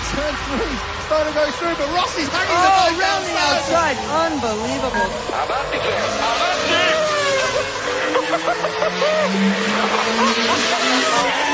turn 0.00 0.34
three, 0.48 0.76
starting 1.06 1.32
to 1.32 1.38
go 1.38 1.50
through, 1.52 1.76
but 1.76 1.88
Rossi's 1.92 2.28
hanging 2.28 2.54
Oh, 2.56 2.88
the 2.88 2.96
bike 2.96 3.00
round 3.02 3.24
the 3.26 3.36
outside. 3.36 3.96
Unbelievable. 4.08 5.10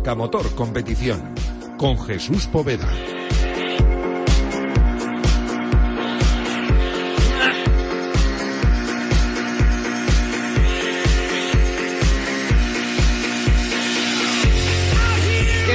Marca 0.00 0.14
Motor 0.14 0.54
Competición 0.54 1.20
con 1.76 1.98
Jesús 2.00 2.46
Poveda. 2.46 2.88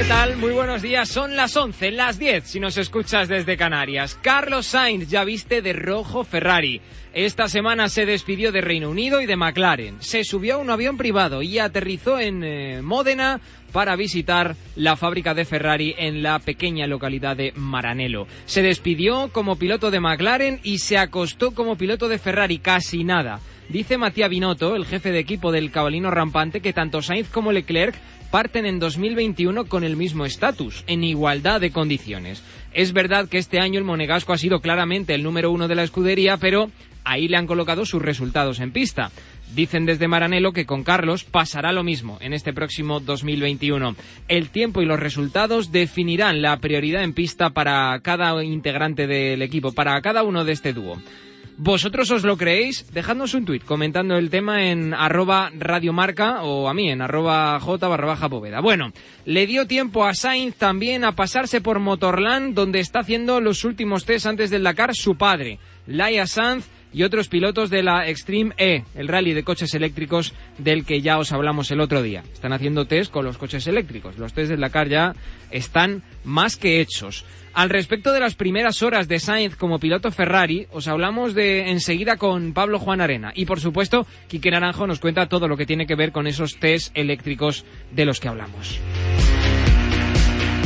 Tal? 0.07 0.37
Muy 0.37 0.51
buenos 0.51 0.81
días. 0.81 1.09
Son 1.09 1.35
las 1.35 1.55
11, 1.55 1.91
las 1.91 2.19
10 2.19 2.43
si 2.43 2.59
nos 2.59 2.77
escuchas 2.77 3.27
desde 3.27 3.57
Canarias. 3.57 4.19
Carlos 4.21 4.67
Sainz 4.67 5.09
ya 5.09 5.23
viste 5.23 5.61
de 5.61 5.73
rojo 5.73 6.23
Ferrari. 6.23 6.81
Esta 7.13 7.47
semana 7.47 7.89
se 7.89 8.05
despidió 8.05 8.51
de 8.51 8.61
Reino 8.61 8.89
Unido 8.89 9.21
y 9.21 9.25
de 9.25 9.35
McLaren. 9.35 9.95
Se 10.01 10.23
subió 10.23 10.55
a 10.55 10.57
un 10.57 10.69
avión 10.69 10.97
privado 10.97 11.41
y 11.41 11.59
aterrizó 11.59 12.19
en 12.19 12.43
eh, 12.43 12.81
Módena 12.81 13.39
para 13.71 13.95
visitar 13.95 14.55
la 14.75 14.95
fábrica 14.95 15.33
de 15.33 15.45
Ferrari 15.45 15.95
en 15.97 16.21
la 16.21 16.39
pequeña 16.39 16.87
localidad 16.87 17.35
de 17.35 17.53
Maranello. 17.55 18.27
Se 18.45 18.61
despidió 18.61 19.29
como 19.31 19.55
piloto 19.55 19.91
de 19.91 20.01
McLaren 20.01 20.59
y 20.63 20.79
se 20.79 20.97
acostó 20.97 21.51
como 21.51 21.77
piloto 21.77 22.07
de 22.07 22.19
Ferrari, 22.19 22.59
casi 22.59 23.03
nada. 23.03 23.39
Dice 23.69 23.97
Matías 23.97 24.29
Binotto, 24.29 24.75
el 24.75 24.85
jefe 24.85 25.11
de 25.11 25.19
equipo 25.19 25.51
del 25.51 25.71
cabalino 25.71 26.11
rampante, 26.11 26.61
que 26.61 26.71
tanto 26.71 27.01
Sainz 27.01 27.29
como 27.29 27.51
Leclerc 27.51 27.95
parten 28.31 28.65
en 28.65 28.79
2021 28.79 29.65
con 29.65 29.83
el 29.83 29.95
mismo 29.95 30.25
estatus, 30.25 30.83
en 30.87 31.03
igualdad 31.03 31.61
de 31.61 31.71
condiciones. 31.71 32.43
Es 32.73 32.93
verdad 32.93 33.29
que 33.29 33.37
este 33.37 33.59
año 33.59 33.79
el 33.79 33.85
Monegasco 33.85 34.33
ha 34.33 34.37
sido 34.37 34.59
claramente 34.59 35.13
el 35.13 35.23
número 35.23 35.51
uno 35.51 35.67
de 35.67 35.75
la 35.75 35.83
escudería, 35.83 36.37
pero 36.37 36.69
ahí 37.05 37.27
le 37.27 37.37
han 37.37 37.47
colocado 37.47 37.85
sus 37.85 38.01
resultados 38.01 38.59
en 38.59 38.71
pista. 38.71 39.11
Dicen 39.53 39.85
desde 39.85 40.07
Maranello 40.07 40.51
que 40.51 40.65
con 40.65 40.83
Carlos 40.83 41.23
pasará 41.23 41.71
lo 41.71 41.83
mismo 41.83 42.17
en 42.19 42.33
este 42.33 42.51
próximo 42.51 42.99
2021. 42.99 43.95
El 44.27 44.49
tiempo 44.49 44.81
y 44.81 44.85
los 44.85 44.99
resultados 44.99 45.71
definirán 45.71 46.41
la 46.41 46.57
prioridad 46.57 47.03
en 47.03 47.13
pista 47.13 47.51
para 47.51 47.97
cada 48.01 48.43
integrante 48.43 49.07
del 49.07 49.41
equipo, 49.41 49.71
para 49.71 50.01
cada 50.01 50.23
uno 50.23 50.43
de 50.43 50.51
este 50.51 50.73
dúo. 50.73 50.97
¿Vosotros 51.57 52.11
os 52.11 52.23
lo 52.23 52.35
creéis? 52.35 52.91
Dejadnos 52.91 53.33
un 53.33 53.45
tuit 53.45 53.63
comentando 53.63 54.17
el 54.17 54.29
tema 54.29 54.65
en 54.65 54.93
arroba 54.93 55.51
radiomarca 55.57 56.43
o 56.43 56.67
a 56.67 56.73
mí 56.73 56.89
en 56.89 57.01
arroba 57.01 57.57
j 57.61 57.87
barra 57.87 58.07
baja 58.07 58.27
bóveda. 58.27 58.59
Bueno, 58.59 58.91
le 59.23 59.47
dio 59.47 59.65
tiempo 59.65 60.03
a 60.03 60.13
Sainz 60.13 60.55
también 60.55 61.05
a 61.05 61.13
pasarse 61.13 61.61
por 61.61 61.79
Motorland 61.79 62.55
donde 62.55 62.81
está 62.81 62.99
haciendo 62.99 63.39
los 63.39 63.63
últimos 63.63 64.03
test 64.03 64.25
antes 64.25 64.49
del 64.49 64.63
Dakar 64.63 64.93
su 64.95 65.15
padre, 65.15 65.59
Laia 65.87 66.27
Sanz 66.27 66.67
y 66.91 67.03
otros 67.03 67.29
pilotos 67.29 67.69
de 67.69 67.83
la 67.83 68.07
Extreme 68.07 68.53
E, 68.57 68.83
el 68.93 69.07
rally 69.07 69.33
de 69.33 69.43
coches 69.43 69.73
eléctricos 69.73 70.33
del 70.57 70.85
que 70.85 71.01
ya 71.01 71.17
os 71.17 71.31
hablamos 71.31 71.71
el 71.71 71.79
otro 71.79 72.01
día. 72.01 72.23
Están 72.33 72.51
haciendo 72.51 72.85
test 72.85 73.11
con 73.11 73.23
los 73.23 73.37
coches 73.37 73.65
eléctricos. 73.67 74.17
Los 74.17 74.33
test 74.33 74.49
del 74.49 74.59
Dakar 74.59 74.89
ya 74.89 75.13
están 75.51 76.03
más 76.25 76.57
que 76.57 76.81
hechos. 76.81 77.25
Al 77.55 77.69
respecto 77.69 78.11
de 78.11 78.19
las 78.19 78.35
primeras 78.35 78.83
horas 78.83 79.07
de 79.07 79.17
Sainz 79.17 79.55
como 79.55 79.79
piloto 79.79 80.11
Ferrari, 80.11 80.67
os 80.73 80.89
hablamos 80.89 81.33
de 81.33 81.71
enseguida 81.71 82.17
con 82.17 82.51
Pablo 82.51 82.79
Juan 82.79 82.99
Arena. 82.99 83.31
Y 83.33 83.45
por 83.45 83.61
supuesto, 83.61 84.05
Quique 84.27 84.51
Naranjo 84.51 84.85
nos 84.87 84.99
cuenta 84.99 85.29
todo 85.29 85.47
lo 85.47 85.55
que 85.55 85.65
tiene 85.65 85.87
que 85.87 85.95
ver 85.95 86.11
con 86.11 86.27
esos 86.27 86.59
test 86.59 86.91
eléctricos 86.97 87.63
de 87.93 88.03
los 88.03 88.19
que 88.19 88.27
hablamos. 88.27 88.81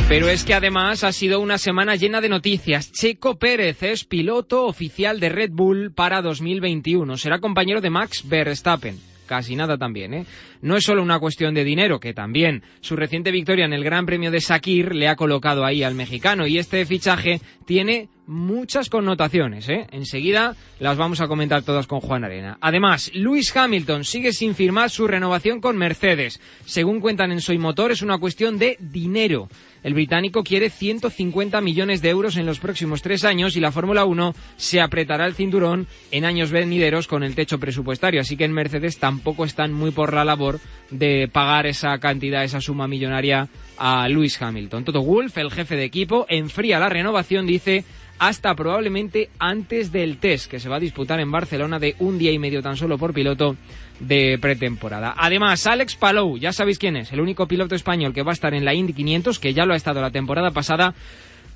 Pero 0.08 0.28
es 0.28 0.42
que 0.42 0.54
además 0.54 1.04
ha 1.04 1.12
sido 1.12 1.38
una 1.38 1.58
semana 1.58 1.94
llena 1.94 2.20
de 2.20 2.28
noticias. 2.28 2.90
Checo 2.90 3.38
Pérez 3.38 3.84
es 3.84 4.04
piloto 4.04 4.66
oficial 4.66 5.20
de 5.20 5.28
Red 5.28 5.50
Bull 5.52 5.92
para 5.94 6.20
2021. 6.22 7.16
Será 7.18 7.38
compañero 7.38 7.80
de 7.80 7.90
Max 7.90 8.28
Verstappen. 8.28 9.09
Casi 9.30 9.54
nada 9.54 9.78
también, 9.78 10.12
¿eh? 10.12 10.26
No 10.60 10.76
es 10.76 10.82
solo 10.82 11.04
una 11.04 11.20
cuestión 11.20 11.54
de 11.54 11.62
dinero, 11.62 12.00
que 12.00 12.12
también 12.12 12.64
su 12.80 12.96
reciente 12.96 13.30
victoria 13.30 13.64
en 13.64 13.72
el 13.72 13.84
Gran 13.84 14.04
Premio 14.04 14.32
de 14.32 14.40
Sakir 14.40 14.92
le 14.92 15.06
ha 15.06 15.14
colocado 15.14 15.64
ahí 15.64 15.84
al 15.84 15.94
mexicano 15.94 16.48
y 16.48 16.58
este 16.58 16.84
fichaje 16.84 17.40
tiene 17.64 18.08
muchas 18.26 18.88
connotaciones, 18.90 19.68
¿eh? 19.68 19.86
Enseguida 19.92 20.56
las 20.80 20.96
vamos 20.96 21.20
a 21.20 21.28
comentar 21.28 21.62
todas 21.62 21.86
con 21.86 22.00
Juan 22.00 22.24
Arena. 22.24 22.58
Además, 22.60 23.12
Lewis 23.14 23.56
Hamilton 23.56 24.02
sigue 24.02 24.32
sin 24.32 24.56
firmar 24.56 24.90
su 24.90 25.06
renovación 25.06 25.60
con 25.60 25.76
Mercedes. 25.76 26.40
Según 26.64 26.98
cuentan 26.98 27.30
en 27.30 27.40
Soy 27.40 27.58
Motor, 27.58 27.92
es 27.92 28.02
una 28.02 28.18
cuestión 28.18 28.58
de 28.58 28.78
dinero. 28.80 29.48
El 29.82 29.94
británico 29.94 30.42
quiere 30.42 30.68
150 30.68 31.60
millones 31.60 32.02
de 32.02 32.10
euros 32.10 32.36
en 32.36 32.46
los 32.46 32.58
próximos 32.58 33.00
tres 33.00 33.24
años 33.24 33.56
y 33.56 33.60
la 33.60 33.72
Fórmula 33.72 34.04
1 34.04 34.34
se 34.56 34.80
apretará 34.80 35.26
el 35.26 35.34
cinturón 35.34 35.86
en 36.10 36.24
años 36.24 36.50
venideros 36.50 37.06
con 37.06 37.22
el 37.22 37.34
techo 37.34 37.58
presupuestario. 37.58 38.20
Así 38.20 38.36
que 38.36 38.44
en 38.44 38.52
Mercedes 38.52 38.98
tampoco 38.98 39.44
están 39.44 39.72
muy 39.72 39.90
por 39.90 40.12
la 40.12 40.24
labor 40.24 40.60
de 40.90 41.28
pagar 41.32 41.66
esa 41.66 41.98
cantidad, 41.98 42.44
esa 42.44 42.60
suma 42.60 42.88
millonaria 42.88 43.48
a 43.78 44.08
Lewis 44.08 44.40
Hamilton. 44.40 44.84
Toto 44.84 45.02
Wolff, 45.02 45.38
el 45.38 45.50
jefe 45.50 45.76
de 45.76 45.84
equipo, 45.84 46.26
enfría 46.28 46.78
la 46.78 46.90
renovación, 46.90 47.46
dice, 47.46 47.84
hasta 48.20 48.54
probablemente 48.54 49.30
antes 49.38 49.90
del 49.90 50.18
test 50.18 50.50
que 50.50 50.60
se 50.60 50.68
va 50.68 50.76
a 50.76 50.80
disputar 50.80 51.18
en 51.20 51.32
Barcelona 51.32 51.78
de 51.78 51.96
un 52.00 52.18
día 52.18 52.30
y 52.30 52.38
medio 52.38 52.60
tan 52.62 52.76
solo 52.76 52.98
por 52.98 53.14
piloto 53.14 53.56
de 53.98 54.38
pretemporada. 54.38 55.14
Además, 55.16 55.66
Alex 55.66 55.96
Palou, 55.96 56.36
ya 56.36 56.52
sabéis 56.52 56.78
quién 56.78 56.96
es, 56.96 57.12
el 57.12 57.20
único 57.20 57.48
piloto 57.48 57.74
español 57.74 58.12
que 58.12 58.22
va 58.22 58.32
a 58.32 58.34
estar 58.34 58.52
en 58.52 58.66
la 58.66 58.74
Indy 58.74 58.92
500, 58.92 59.38
que 59.38 59.54
ya 59.54 59.64
lo 59.64 59.72
ha 59.72 59.76
estado 59.76 60.02
la 60.02 60.10
temporada 60.10 60.50
pasada, 60.50 60.94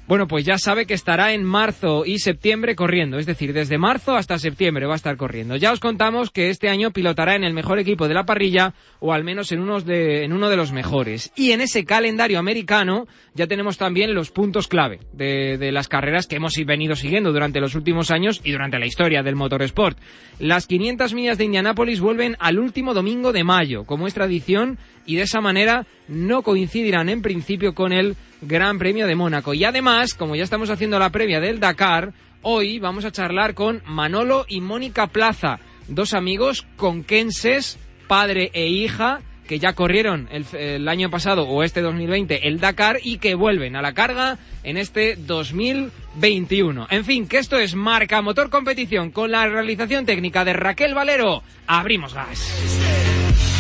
bueno, 0.07 0.29
pues 0.29 0.45
ya 0.45 0.59
sabe 0.59 0.87
que 0.87 0.93
estará 0.95 1.33
en 1.33 1.45
marzo 1.45 2.05
y 2.05 2.19
septiembre 2.19 2.77
corriendo, 2.77 3.19
es 3.19 3.25
decir, 3.25 3.55
desde 3.55 3.79
marzo 3.79 4.17
hasta 4.17 4.39
septiembre 4.39 4.87
va 4.87 4.93
a 4.93 4.97
estar 4.97 5.17
corriendo. 5.17 5.57
Ya 5.57 5.73
os 5.73 5.81
contamos 5.81 6.31
que 6.31 6.51
este 6.51 6.69
año 6.69 6.91
pilotará 6.91 7.37
en 7.37 7.45
el 7.45 7.55
mejor 7.55 7.79
equipo 7.79 8.07
de 8.07 8.15
la 8.15 8.27
parrilla 8.27 8.75
o 9.01 9.15
al 9.15 9.25
menos 9.25 9.51
en, 9.53 9.61
uno 9.61 9.81
de 9.81 10.57
los 10.57 10.73
mejores. 10.73 11.33
Y 11.37 11.53
en 11.53 11.63
ese 11.63 11.85
calendario 11.85 12.39
americano 12.39 13.07
ya 13.35 13.47
tenemos 13.47 13.79
también 13.79 14.15
los 14.15 14.31
puntos 14.31 14.69
clave 14.69 15.01
de, 15.13 15.57
de 15.57 15.73
las 15.73 15.89
carreras 15.89 16.27
que 16.27 16.37
hemos 16.37 16.55
venido 16.67 16.97
siguiendo 16.97 17.33
durante 17.33 17.61
los 17.61 17.75
últimos 17.75 18.11
años 18.11 18.43
y 18.45 18.53
durante 18.53 18.79
la 18.79 18.87
historia 18.87 19.23
del 19.23 19.37
motorsport. 19.37 19.99
Las 20.39 20.67
500 20.67 21.15
millas 21.15 21.39
de 21.39 21.45
Indianápolis 21.45 22.01
vuelven 22.01 22.37
al 22.41 22.59
último 22.59 22.93
domingo 22.93 23.33
de 23.33 23.45
mayo, 23.45 23.85
como 23.85 24.07
es 24.07 24.15
tradición, 24.15 24.79
y 25.07 25.17
de 25.17 25.23
esa 25.23 25.41
manera 25.41 25.87
no 26.09 26.43
coincidirán 26.43 27.09
en 27.09 27.23
principio 27.23 27.75
con 27.75 27.93
el 27.93 28.17
Gran 28.47 28.79
Premio 28.79 29.07
de 29.07 29.15
Mónaco. 29.15 29.55
Y 29.55 29.65
además, 29.65 30.15
como 30.15 30.37
ya 30.37 30.45
estamos 30.45 30.71
haciendo 30.71 30.99
la 30.99 31.11
previa 31.11 31.41
del 31.41 31.61
Dakar, 31.61 32.13
hoy 32.43 32.79
vamos 32.79 33.05
a 33.05 33.13
charlar 33.13 33.55
con 33.55 33.83
Manolo 33.87 34.45
y 34.49 34.61
Mónica 34.61 35.07
Plaza, 35.09 35.59
dos 35.89 36.15
amigos 36.15 36.67
conquenses, 36.77 37.79
padre 38.07 38.51
e 38.55 38.67
hija, 38.69 39.21
que 39.47 39.59
ya 39.59 39.75
corrieron 39.75 40.29
el, 40.31 40.47
el, 40.57 40.89
año 40.89 41.11
pasado 41.11 41.47
o 41.47 41.63
este 41.63 41.83
2020 41.83 42.49
el 42.49 42.61
Dakar 42.61 42.99
y 43.03 43.19
que 43.19 43.35
vuelven 43.35 43.77
a 43.77 43.83
la 43.83 43.93
carga 43.93 44.39
en 44.63 44.79
este 44.79 45.17
2021. 45.17 46.87
En 46.91 47.05
fin, 47.05 47.29
que 47.29 47.39
esto 47.39 47.59
es 47.59 47.75
Marca 47.75 48.23
Motor 48.23 48.49
Competición 48.49 49.11
con 49.11 49.31
la 49.31 49.47
realización 49.47 50.07
técnica 50.07 50.45
de 50.45 50.55
Raquel 50.55 50.95
Valero. 50.95 51.43
Abrimos 51.67 52.15
gas. 52.15 53.54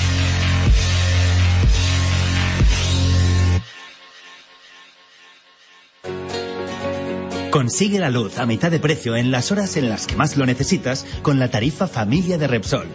Consigue 7.54 8.00
la 8.00 8.10
luz 8.10 8.40
a 8.40 8.46
mitad 8.46 8.72
de 8.72 8.80
precio 8.80 9.14
en 9.14 9.30
las 9.30 9.52
horas 9.52 9.76
en 9.76 9.88
las 9.88 10.08
que 10.08 10.16
más 10.16 10.36
lo 10.36 10.44
necesitas 10.44 11.06
con 11.22 11.38
la 11.38 11.52
tarifa 11.52 11.86
familia 11.86 12.36
de 12.36 12.48
Repsol. 12.48 12.88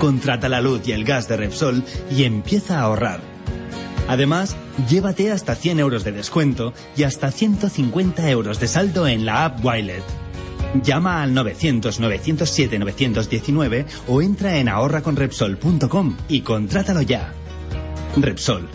Contrata 0.00 0.48
la 0.48 0.60
luz 0.60 0.80
y 0.88 0.90
el 0.90 1.04
gas 1.04 1.28
de 1.28 1.36
Repsol 1.36 1.84
y 2.10 2.24
empieza 2.24 2.80
a 2.80 2.82
ahorrar. 2.82 3.20
Además, 4.08 4.56
llévate 4.88 5.30
hasta 5.30 5.54
100 5.54 5.78
euros 5.78 6.02
de 6.02 6.10
descuento 6.10 6.74
y 6.96 7.04
hasta 7.04 7.30
150 7.30 8.28
euros 8.28 8.58
de 8.58 8.66
saldo 8.66 9.06
en 9.06 9.24
la 9.24 9.44
app 9.44 9.64
Wilet. 9.64 10.02
Llama 10.82 11.22
al 11.22 11.32
900-907-919 11.34 13.86
o 14.08 14.22
entra 14.22 14.58
en 14.58 14.68
ahorraconrepsol.com 14.68 16.16
y 16.28 16.40
contrátalo 16.40 17.02
ya. 17.02 17.32
Repsol. 18.16 18.66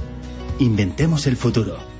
Inventemos 0.59 1.27
el 1.27 1.35
futuro. 1.35 1.92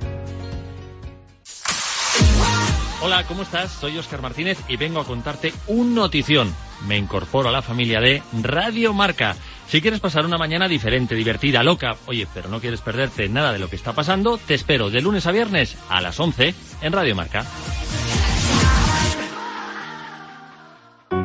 Hola, 3.05 3.25
¿cómo 3.25 3.41
estás? 3.41 3.69
Soy 3.69 3.97
Óscar 3.97 4.21
Martínez 4.21 4.57
y 4.69 4.77
vengo 4.77 5.01
a 5.01 5.05
contarte 5.05 5.51
un 5.67 5.93
notición. 5.93 6.55
me 6.87 6.97
incorporo 6.97 7.49
a 7.49 7.51
la 7.51 7.61
familia 7.61 7.99
de 7.99 8.23
Radio 8.41 8.93
Marca. 8.93 9.35
Si 9.67 9.81
quieres 9.81 9.99
pasar 9.99 10.25
una 10.25 10.37
mañana 10.37 10.69
diferente, 10.69 11.13
divertida, 11.13 11.63
loca, 11.63 11.97
oye, 12.05 12.25
pero 12.33 12.47
no 12.47 12.61
quieres 12.61 12.79
perderte 12.79 13.27
nada 13.27 13.51
de 13.51 13.59
lo 13.59 13.69
que 13.69 13.75
está 13.75 13.91
pasando, 13.91 14.37
te 14.37 14.53
espero 14.53 14.89
de 14.89 15.01
lunes 15.01 15.27
a 15.27 15.33
viernes 15.33 15.75
a 15.89 15.99
las 15.99 16.17
11 16.17 16.55
en 16.81 16.93
Radio 16.93 17.13
Marca. 17.13 17.45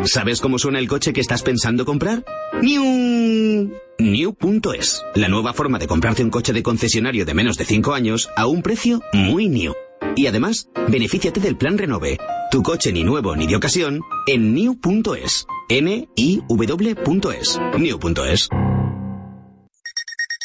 ¿Sabes 0.05 0.41
cómo 0.41 0.59
suena 0.59 0.81
el 0.81 0.89
coche 0.89 1.13
que 1.13 1.21
estás 1.21 1.45
pensando 1.45 1.85
comprar? 1.85 2.25
New. 2.61 3.73
New.es, 4.01 5.05
la 5.15 5.29
nueva 5.29 5.53
forma 5.53 5.79
de 5.79 5.87
comprarte 5.87 6.25
un 6.25 6.31
coche 6.31 6.53
de 6.53 6.65
concesionario 6.65 7.25
de 7.25 7.35
menos 7.35 7.57
de 7.57 7.65
5 7.65 7.95
años 7.95 8.31
a 8.37 8.47
un 8.49 8.63
precio 8.63 9.01
muy 9.13 9.49
new. 9.49 9.75
Y 10.19 10.27
además, 10.27 10.69
benefíciate 10.89 11.39
del 11.39 11.57
plan 11.57 11.79
Renove. 11.79 12.19
Tu 12.51 12.61
coche 12.61 12.93
ni 12.93 13.05
nuevo 13.05 13.37
ni 13.37 13.47
de 13.47 13.55
ocasión 13.55 14.01
en 14.27 14.53
new.es. 14.53 15.47
N-I-W.es. 15.69 17.61
New.es. 17.79 18.49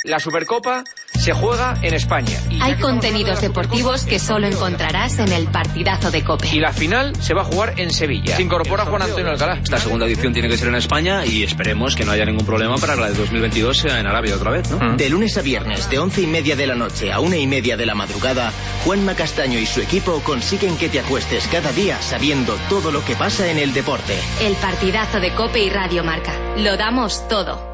La 0.03 0.19
Supercopa 0.19 0.83
se 1.23 1.31
juega 1.31 1.75
en 1.81 1.93
España. 1.93 2.37
Hay 2.59 2.75
contenidos 2.75 3.39
deportivos 3.39 4.03
que 4.03 4.19
solo 4.19 4.45
encontrarás 4.45 5.19
en 5.19 5.31
el 5.31 5.47
partidazo 5.47 6.11
de 6.11 6.21
Cope. 6.21 6.49
Y 6.53 6.59
la 6.59 6.73
final 6.73 7.15
se 7.21 7.33
va 7.33 7.43
a 7.43 7.45
jugar 7.45 7.75
en 7.77 7.93
Sevilla. 7.93 8.35
Se 8.35 8.41
incorpora 8.41 8.83
Juan 8.83 9.03
Antonio 9.03 9.31
Alcalá. 9.31 9.59
Esta 9.63 9.77
segunda 9.77 10.05
edición 10.05 10.33
tiene 10.33 10.49
que 10.49 10.57
ser 10.57 10.67
en 10.67 10.75
España 10.75 11.25
y 11.25 11.43
esperemos 11.43 11.95
que 11.95 12.03
no 12.03 12.11
haya 12.11 12.25
ningún 12.25 12.45
problema 12.45 12.75
para 12.75 12.95
que 12.95 13.01
la 13.01 13.07
de 13.07 13.13
2022 13.13 13.77
sea 13.77 14.01
en 14.01 14.05
Arabia 14.05 14.35
otra 14.35 14.51
vez, 14.51 14.69
¿no? 14.69 14.97
De 14.97 15.09
lunes 15.09 15.37
a 15.37 15.41
viernes, 15.41 15.89
de 15.89 15.97
once 15.97 16.21
y 16.21 16.27
media 16.27 16.57
de 16.57 16.67
la 16.67 16.75
noche 16.75 17.13
a 17.13 17.21
una 17.21 17.37
y 17.37 17.47
media 17.47 17.77
de 17.77 17.85
la 17.85 17.95
madrugada, 17.95 18.51
Juanma 18.83 19.15
Castaño 19.15 19.59
y 19.59 19.65
su 19.65 19.79
equipo 19.79 20.19
consiguen 20.25 20.75
que 20.77 20.89
te 20.89 20.99
acuestes 20.99 21.47
cada 21.47 21.71
día 21.71 22.01
sabiendo 22.01 22.57
todo 22.67 22.91
lo 22.91 23.01
que 23.05 23.15
pasa 23.15 23.49
en 23.49 23.59
el 23.59 23.71
deporte. 23.71 24.17
El 24.41 24.55
partidazo 24.55 25.21
de 25.21 25.33
Cope 25.33 25.61
y 25.63 25.69
Radio 25.69 26.03
Marca. 26.03 26.33
Lo 26.57 26.75
damos 26.75 27.25
todo. 27.29 27.72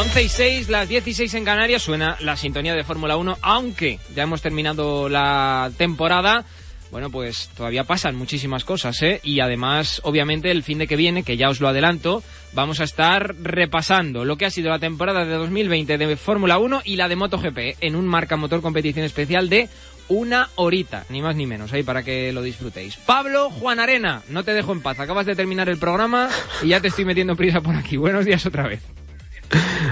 Venga, 0.00 0.12
11 0.12 0.22
y 0.22 0.28
6, 0.28 0.68
las 0.70 0.88
16 0.88 1.34
en 1.34 1.44
Canarias, 1.44 1.82
suena 1.82 2.16
la 2.20 2.34
sintonía 2.34 2.74
de 2.74 2.84
Fórmula 2.84 3.18
1, 3.18 3.36
aunque 3.42 3.98
ya 4.14 4.22
hemos 4.22 4.40
terminado 4.40 5.10
la 5.10 5.70
temporada. 5.76 6.46
Bueno, 6.90 7.10
pues 7.10 7.50
todavía 7.54 7.84
pasan 7.84 8.16
muchísimas 8.16 8.64
cosas, 8.64 9.02
¿eh? 9.02 9.20
Y 9.22 9.40
además, 9.40 10.00
obviamente, 10.02 10.50
el 10.50 10.62
fin 10.62 10.78
de 10.78 10.86
que 10.86 10.96
viene, 10.96 11.22
que 11.22 11.36
ya 11.36 11.50
os 11.50 11.60
lo 11.60 11.68
adelanto, 11.68 12.22
vamos 12.54 12.80
a 12.80 12.84
estar 12.84 13.36
repasando 13.42 14.24
lo 14.24 14.36
que 14.36 14.46
ha 14.46 14.50
sido 14.50 14.70
la 14.70 14.78
temporada 14.78 15.26
de 15.26 15.34
2020 15.34 15.98
de 15.98 16.16
Fórmula 16.16 16.56
1 16.56 16.80
y 16.84 16.96
la 16.96 17.08
de 17.08 17.16
MotoGP 17.16 17.58
en 17.82 17.94
un 17.94 18.06
marca 18.06 18.36
motor 18.36 18.62
competición 18.62 19.04
especial 19.04 19.50
de 19.50 19.68
una 20.08 20.48
horita, 20.54 21.04
ni 21.10 21.20
más 21.20 21.36
ni 21.36 21.46
menos, 21.46 21.74
ahí 21.74 21.82
para 21.82 22.02
que 22.02 22.32
lo 22.32 22.42
disfrutéis. 22.42 22.96
Pablo 22.96 23.50
Juan 23.50 23.80
Arena, 23.80 24.22
no 24.30 24.44
te 24.44 24.54
dejo 24.54 24.72
en 24.72 24.80
paz, 24.80 24.98
acabas 24.98 25.26
de 25.26 25.36
terminar 25.36 25.68
el 25.68 25.78
programa 25.78 26.30
y 26.62 26.68
ya 26.68 26.80
te 26.80 26.88
estoy 26.88 27.04
metiendo 27.04 27.36
prisa 27.36 27.60
por 27.60 27.76
aquí. 27.76 27.98
Buenos 27.98 28.24
días 28.24 28.46
otra 28.46 28.66
vez. 28.66 28.80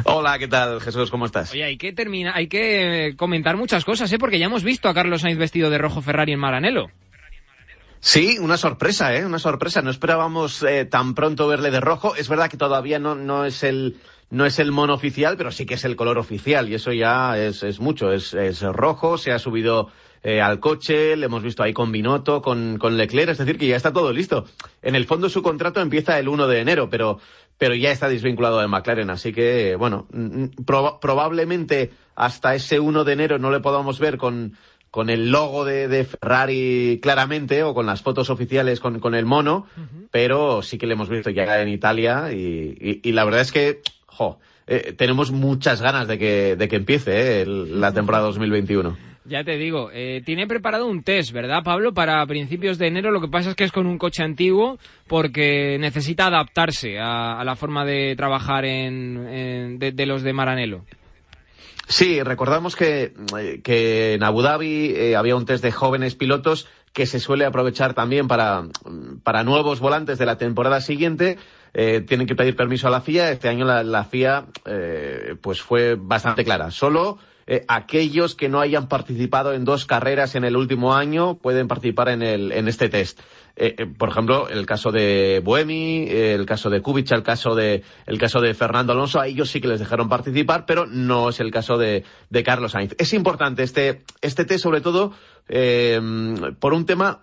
Hola, 0.04 0.38
¿qué 0.38 0.48
tal, 0.48 0.80
Jesús? 0.80 1.10
¿Cómo 1.10 1.26
estás? 1.26 1.52
Oye, 1.52 1.64
hay 1.64 1.76
que 1.76 1.92
terminar, 1.92 2.34
hay 2.36 2.48
que 2.48 3.14
comentar 3.16 3.56
muchas 3.56 3.84
cosas, 3.84 4.12
¿eh? 4.12 4.18
Porque 4.18 4.38
ya 4.38 4.46
hemos 4.46 4.62
visto 4.62 4.88
a 4.88 4.94
Carlos 4.94 5.22
Sainz 5.22 5.38
vestido 5.38 5.70
de 5.70 5.78
rojo 5.78 6.02
Ferrari 6.02 6.32
en 6.32 6.40
Maranello. 6.40 6.86
Sí, 8.00 8.38
una 8.38 8.56
sorpresa, 8.56 9.14
¿eh? 9.14 9.26
Una 9.26 9.38
sorpresa. 9.38 9.82
No 9.82 9.90
esperábamos 9.90 10.62
eh, 10.62 10.84
tan 10.84 11.14
pronto 11.14 11.48
verle 11.48 11.70
de 11.70 11.80
rojo. 11.80 12.14
Es 12.14 12.28
verdad 12.28 12.48
que 12.48 12.56
todavía 12.56 12.98
no, 12.98 13.14
no 13.14 13.44
es 13.44 13.62
el 13.64 13.96
no 14.30 14.44
es 14.44 14.58
el 14.58 14.72
mono 14.72 14.94
oficial, 14.94 15.36
pero 15.36 15.50
sí 15.50 15.64
que 15.64 15.74
es 15.74 15.84
el 15.84 15.96
color 15.96 16.18
oficial 16.18 16.68
y 16.68 16.74
eso 16.74 16.92
ya 16.92 17.36
es, 17.38 17.62
es 17.62 17.80
mucho. 17.80 18.12
Es, 18.12 18.34
es 18.34 18.60
rojo, 18.62 19.18
se 19.18 19.32
ha 19.32 19.38
subido 19.38 19.90
eh, 20.22 20.40
al 20.40 20.60
coche, 20.60 21.16
le 21.16 21.26
hemos 21.26 21.42
visto 21.42 21.62
ahí 21.62 21.72
con 21.72 21.92
Binotto, 21.92 22.42
con, 22.42 22.76
con 22.78 22.96
Leclerc, 22.96 23.30
es 23.30 23.38
decir, 23.38 23.56
que 23.56 23.68
ya 23.68 23.76
está 23.76 23.92
todo 23.92 24.12
listo. 24.12 24.44
En 24.82 24.94
el 24.94 25.06
fondo 25.06 25.28
su 25.28 25.42
contrato 25.42 25.80
empieza 25.80 26.18
el 26.18 26.28
1 26.28 26.46
de 26.46 26.60
enero, 26.60 26.90
pero 26.90 27.20
pero 27.58 27.74
ya 27.74 27.90
está 27.90 28.08
desvinculado 28.08 28.60
de 28.60 28.68
McLaren. 28.68 29.10
Así 29.10 29.32
que, 29.32 29.76
bueno, 29.76 30.06
probablemente 31.00 31.90
hasta 32.14 32.54
ese 32.54 32.80
1 32.80 33.04
de 33.04 33.12
enero 33.12 33.38
no 33.38 33.50
le 33.50 33.60
podamos 33.60 33.98
ver 33.98 34.16
con, 34.16 34.54
con 34.90 35.10
el 35.10 35.30
logo 35.30 35.64
de, 35.64 35.88
de, 35.88 36.04
Ferrari 36.04 37.00
claramente 37.02 37.62
o 37.64 37.74
con 37.74 37.86
las 37.86 38.02
fotos 38.02 38.30
oficiales 38.30 38.80
con, 38.80 39.00
con 39.00 39.14
el 39.14 39.26
mono, 39.26 39.66
pero 40.10 40.62
sí 40.62 40.78
que 40.78 40.86
le 40.86 40.94
hemos 40.94 41.08
visto 41.08 41.30
ya 41.30 41.60
en 41.60 41.68
Italia 41.68 42.32
y, 42.32 43.00
y, 43.02 43.12
la 43.12 43.24
verdad 43.24 43.42
es 43.42 43.52
que, 43.52 43.82
jo, 44.06 44.38
eh, 44.66 44.94
tenemos 44.96 45.32
muchas 45.32 45.82
ganas 45.82 46.08
de 46.08 46.18
que, 46.18 46.56
de 46.56 46.68
que 46.68 46.76
empiece 46.76 47.42
eh, 47.42 47.46
la 47.46 47.92
temporada 47.92 48.24
2021. 48.26 49.07
Ya 49.28 49.44
te 49.44 49.58
digo, 49.58 49.90
eh, 49.92 50.22
tiene 50.24 50.46
preparado 50.46 50.86
un 50.86 51.02
test, 51.02 51.32
¿verdad, 51.32 51.62
Pablo? 51.62 51.92
Para 51.92 52.24
principios 52.26 52.78
de 52.78 52.86
enero. 52.86 53.10
Lo 53.10 53.20
que 53.20 53.28
pasa 53.28 53.50
es 53.50 53.56
que 53.56 53.64
es 53.64 53.72
con 53.72 53.86
un 53.86 53.98
coche 53.98 54.22
antiguo 54.22 54.78
porque 55.06 55.76
necesita 55.78 56.26
adaptarse 56.26 56.98
a, 56.98 57.42
la 57.44 57.54
forma 57.54 57.84
de 57.84 58.14
trabajar 58.16 58.64
en, 58.64 59.78
de, 59.78 60.06
los 60.06 60.22
de 60.22 60.32
Maranello. 60.32 60.84
Sí, 61.88 62.22
recordamos 62.22 62.74
que, 62.74 63.12
que 63.62 64.14
en 64.14 64.22
Abu 64.22 64.40
Dhabi 64.40 64.94
eh, 64.96 65.16
había 65.16 65.36
un 65.36 65.44
test 65.44 65.62
de 65.62 65.72
jóvenes 65.72 66.14
pilotos 66.14 66.66
que 66.94 67.04
se 67.04 67.20
suele 67.20 67.44
aprovechar 67.44 67.92
también 67.92 68.28
para, 68.28 68.64
para 69.24 69.44
nuevos 69.44 69.80
volantes 69.80 70.18
de 70.18 70.26
la 70.26 70.38
temporada 70.38 70.80
siguiente. 70.80 71.36
Eh, 71.74 72.00
tienen 72.00 72.26
que 72.26 72.34
pedir 72.34 72.56
permiso 72.56 72.88
a 72.88 72.90
la 72.90 73.02
FIA. 73.02 73.30
Este 73.30 73.50
año 73.50 73.66
la, 73.66 73.82
la 73.82 74.04
FIA 74.04 74.46
pues 75.42 75.60
fue 75.60 75.96
bastante 75.96 76.44
clara. 76.44 76.70
Solo 76.70 77.18
eh, 77.50 77.64
aquellos 77.66 78.34
que 78.34 78.50
no 78.50 78.60
hayan 78.60 78.88
participado 78.88 79.54
en 79.54 79.64
dos 79.64 79.86
carreras 79.86 80.34
en 80.34 80.44
el 80.44 80.54
último 80.54 80.94
año 80.94 81.38
pueden 81.38 81.66
participar 81.66 82.10
en, 82.10 82.20
el, 82.20 82.52
en 82.52 82.68
este 82.68 82.90
test. 82.90 83.20
Eh, 83.60 83.74
eh, 83.76 83.86
por 83.86 84.10
ejemplo, 84.10 84.48
el 84.48 84.64
caso 84.66 84.92
de 84.92 85.42
Buemi, 85.44 86.06
el 86.08 86.46
caso 86.46 86.70
de 86.70 86.80
Kubica, 86.80 87.16
el 87.16 87.24
caso 87.24 87.56
de, 87.56 87.82
el 88.06 88.16
caso 88.16 88.40
de 88.40 88.54
Fernando 88.54 88.92
Alonso, 88.92 89.20
a 89.20 89.26
ellos 89.26 89.50
sí 89.50 89.60
que 89.60 89.66
les 89.66 89.80
dejaron 89.80 90.08
participar, 90.08 90.64
pero 90.64 90.86
no 90.86 91.30
es 91.30 91.40
el 91.40 91.50
caso 91.50 91.76
de, 91.76 92.04
de 92.30 92.42
Carlos 92.44 92.70
Sainz. 92.70 92.94
Es 92.98 93.12
importante 93.12 93.64
este, 93.64 94.04
este 94.20 94.44
test, 94.44 94.62
sobre 94.62 94.80
todo, 94.80 95.12
eh, 95.48 96.00
por 96.60 96.72
un 96.72 96.86
tema, 96.86 97.18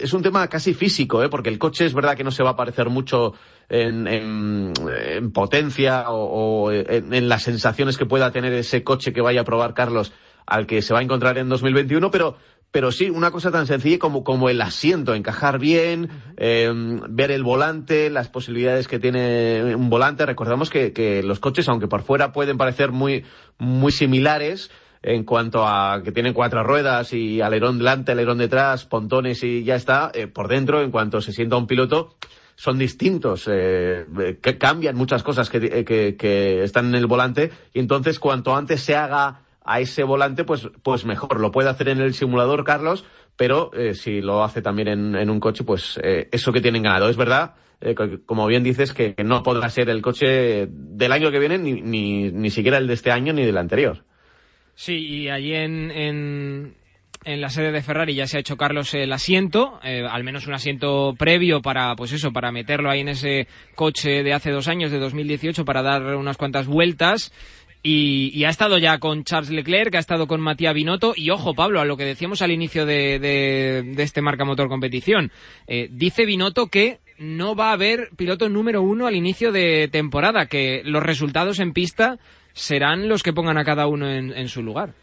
es 0.00 0.14
un 0.14 0.22
tema 0.22 0.48
casi 0.48 0.72
físico, 0.72 1.22
¿eh? 1.22 1.28
porque 1.28 1.50
el 1.50 1.58
coche 1.58 1.84
es 1.84 1.92
verdad 1.92 2.16
que 2.16 2.24
no 2.24 2.30
se 2.30 2.42
va 2.42 2.50
a 2.50 2.56
parecer 2.56 2.88
mucho 2.88 3.34
en, 3.68 4.06
en, 4.06 5.32
potencia 5.32 6.04
o, 6.08 6.72
en, 6.72 7.28
las 7.28 7.42
sensaciones 7.42 7.98
que 7.98 8.06
pueda 8.06 8.30
tener 8.30 8.54
ese 8.54 8.82
coche 8.82 9.12
que 9.12 9.20
vaya 9.20 9.42
a 9.42 9.44
probar 9.44 9.74
Carlos 9.74 10.14
al 10.46 10.66
que 10.66 10.82
se 10.82 10.94
va 10.94 11.00
a 11.00 11.02
encontrar 11.02 11.36
en 11.38 11.48
2021, 11.48 12.10
pero 12.10 12.36
pero 12.74 12.90
sí 12.90 13.08
una 13.08 13.30
cosa 13.30 13.52
tan 13.52 13.68
sencilla 13.68 14.00
como, 14.00 14.24
como 14.24 14.50
el 14.50 14.60
asiento, 14.60 15.14
encajar 15.14 15.60
bien, 15.60 16.08
eh, 16.36 16.68
ver 17.08 17.30
el 17.30 17.44
volante, 17.44 18.10
las 18.10 18.26
posibilidades 18.26 18.88
que 18.88 18.98
tiene 18.98 19.76
un 19.76 19.88
volante. 19.88 20.26
Recordamos 20.26 20.70
que, 20.70 20.92
que, 20.92 21.22
los 21.22 21.38
coches, 21.38 21.68
aunque 21.68 21.86
por 21.86 22.02
fuera 22.02 22.32
pueden 22.32 22.58
parecer 22.58 22.90
muy, 22.90 23.24
muy 23.58 23.92
similares, 23.92 24.72
en 25.02 25.22
cuanto 25.22 25.64
a 25.64 26.02
que 26.02 26.10
tienen 26.10 26.32
cuatro 26.32 26.64
ruedas 26.64 27.12
y 27.12 27.40
alerón 27.40 27.78
delante, 27.78 28.10
alerón 28.10 28.38
detrás, 28.38 28.86
pontones 28.86 29.44
y 29.44 29.62
ya 29.62 29.76
está, 29.76 30.10
eh, 30.12 30.26
por 30.26 30.48
dentro, 30.48 30.82
en 30.82 30.90
cuanto 30.90 31.20
se 31.20 31.30
sienta 31.30 31.56
un 31.56 31.68
piloto, 31.68 32.16
son 32.56 32.76
distintos, 32.76 33.48
eh, 33.52 34.04
que 34.42 34.58
cambian 34.58 34.96
muchas 34.96 35.22
cosas 35.22 35.48
que, 35.48 35.84
que, 35.84 36.16
que, 36.16 36.64
están 36.64 36.86
en 36.86 36.96
el 36.96 37.06
volante 37.06 37.52
y 37.72 37.78
entonces 37.78 38.18
cuanto 38.18 38.56
antes 38.56 38.80
se 38.80 38.96
haga 38.96 39.43
a 39.64 39.80
ese 39.80 40.04
volante, 40.04 40.44
pues, 40.44 40.68
pues 40.82 41.04
mejor. 41.04 41.40
Lo 41.40 41.50
puede 41.50 41.70
hacer 41.70 41.88
en 41.88 42.00
el 42.00 42.14
simulador, 42.14 42.64
Carlos, 42.64 43.04
pero 43.36 43.72
eh, 43.72 43.94
si 43.94 44.20
lo 44.20 44.44
hace 44.44 44.62
también 44.62 44.88
en, 44.88 45.16
en 45.16 45.30
un 45.30 45.40
coche, 45.40 45.64
pues 45.64 45.98
eh, 46.02 46.28
eso 46.30 46.52
que 46.52 46.60
tienen 46.60 46.82
ganado. 46.82 47.08
Es 47.08 47.16
verdad, 47.16 47.54
eh, 47.80 47.94
como 48.26 48.46
bien 48.46 48.62
dices, 48.62 48.92
que, 48.92 49.14
no 49.24 49.42
podrá 49.42 49.68
ser 49.70 49.88
el 49.88 50.02
coche 50.02 50.66
del 50.68 51.12
año 51.12 51.30
que 51.30 51.38
viene, 51.38 51.58
ni, 51.58 51.80
ni, 51.80 52.30
ni 52.30 52.50
siquiera 52.50 52.78
el 52.78 52.86
de 52.86 52.94
este 52.94 53.10
año 53.10 53.32
ni 53.32 53.44
del 53.44 53.58
anterior. 53.58 54.04
Sí, 54.74 54.94
y 54.94 55.28
allí 55.28 55.54
en, 55.54 55.90
en, 55.90 56.74
en 57.24 57.40
la 57.40 57.48
sede 57.48 57.72
de 57.72 57.82
Ferrari 57.82 58.14
ya 58.14 58.26
se 58.26 58.36
ha 58.36 58.40
hecho 58.40 58.56
Carlos 58.56 58.92
el 58.94 59.12
asiento, 59.12 59.80
eh, 59.82 60.06
al 60.08 60.24
menos 60.24 60.46
un 60.46 60.54
asiento 60.54 61.14
previo 61.16 61.62
para, 61.62 61.94
pues 61.96 62.12
eso, 62.12 62.32
para 62.32 62.52
meterlo 62.52 62.90
ahí 62.90 63.00
en 63.00 63.08
ese 63.08 63.48
coche 63.74 64.22
de 64.22 64.32
hace 64.34 64.50
dos 64.50 64.68
años, 64.68 64.90
de 64.90 64.98
2018, 64.98 65.64
para 65.64 65.82
dar 65.82 66.02
unas 66.16 66.36
cuantas 66.36 66.66
vueltas. 66.66 67.32
Y, 67.86 68.42
ha 68.44 68.48
estado 68.48 68.78
ya 68.78 68.98
con 68.98 69.24
Charles 69.24 69.50
Leclerc, 69.50 69.94
ha 69.94 69.98
estado 69.98 70.26
con 70.26 70.40
Matías 70.40 70.72
Binotto 70.72 71.12
y 71.14 71.28
ojo 71.28 71.54
Pablo 71.54 71.80
a 71.80 71.84
lo 71.84 71.98
que 71.98 72.06
decíamos 72.06 72.40
al 72.40 72.50
inicio 72.50 72.86
de, 72.86 73.18
de, 73.18 74.02
este 74.02 74.22
marca 74.22 74.46
motor 74.46 74.68
competición. 74.68 75.30
Eh, 75.66 75.88
dice 75.92 76.24
Binotto 76.24 76.68
que 76.68 77.00
no 77.18 77.54
va 77.54 77.68
a 77.68 77.72
haber 77.74 78.08
piloto 78.16 78.48
número 78.48 78.80
uno 78.80 79.06
al 79.06 79.14
inicio 79.14 79.52
de 79.52 79.90
temporada, 79.92 80.46
que 80.46 80.80
los 80.86 81.02
resultados 81.02 81.60
en 81.60 81.74
pista 81.74 82.18
serán 82.54 83.06
los 83.06 83.22
que 83.22 83.34
pongan 83.34 83.58
a 83.58 83.64
cada 83.64 83.86
uno 83.86 84.10
en, 84.10 84.48
su 84.48 84.62
lugar. 84.62 84.94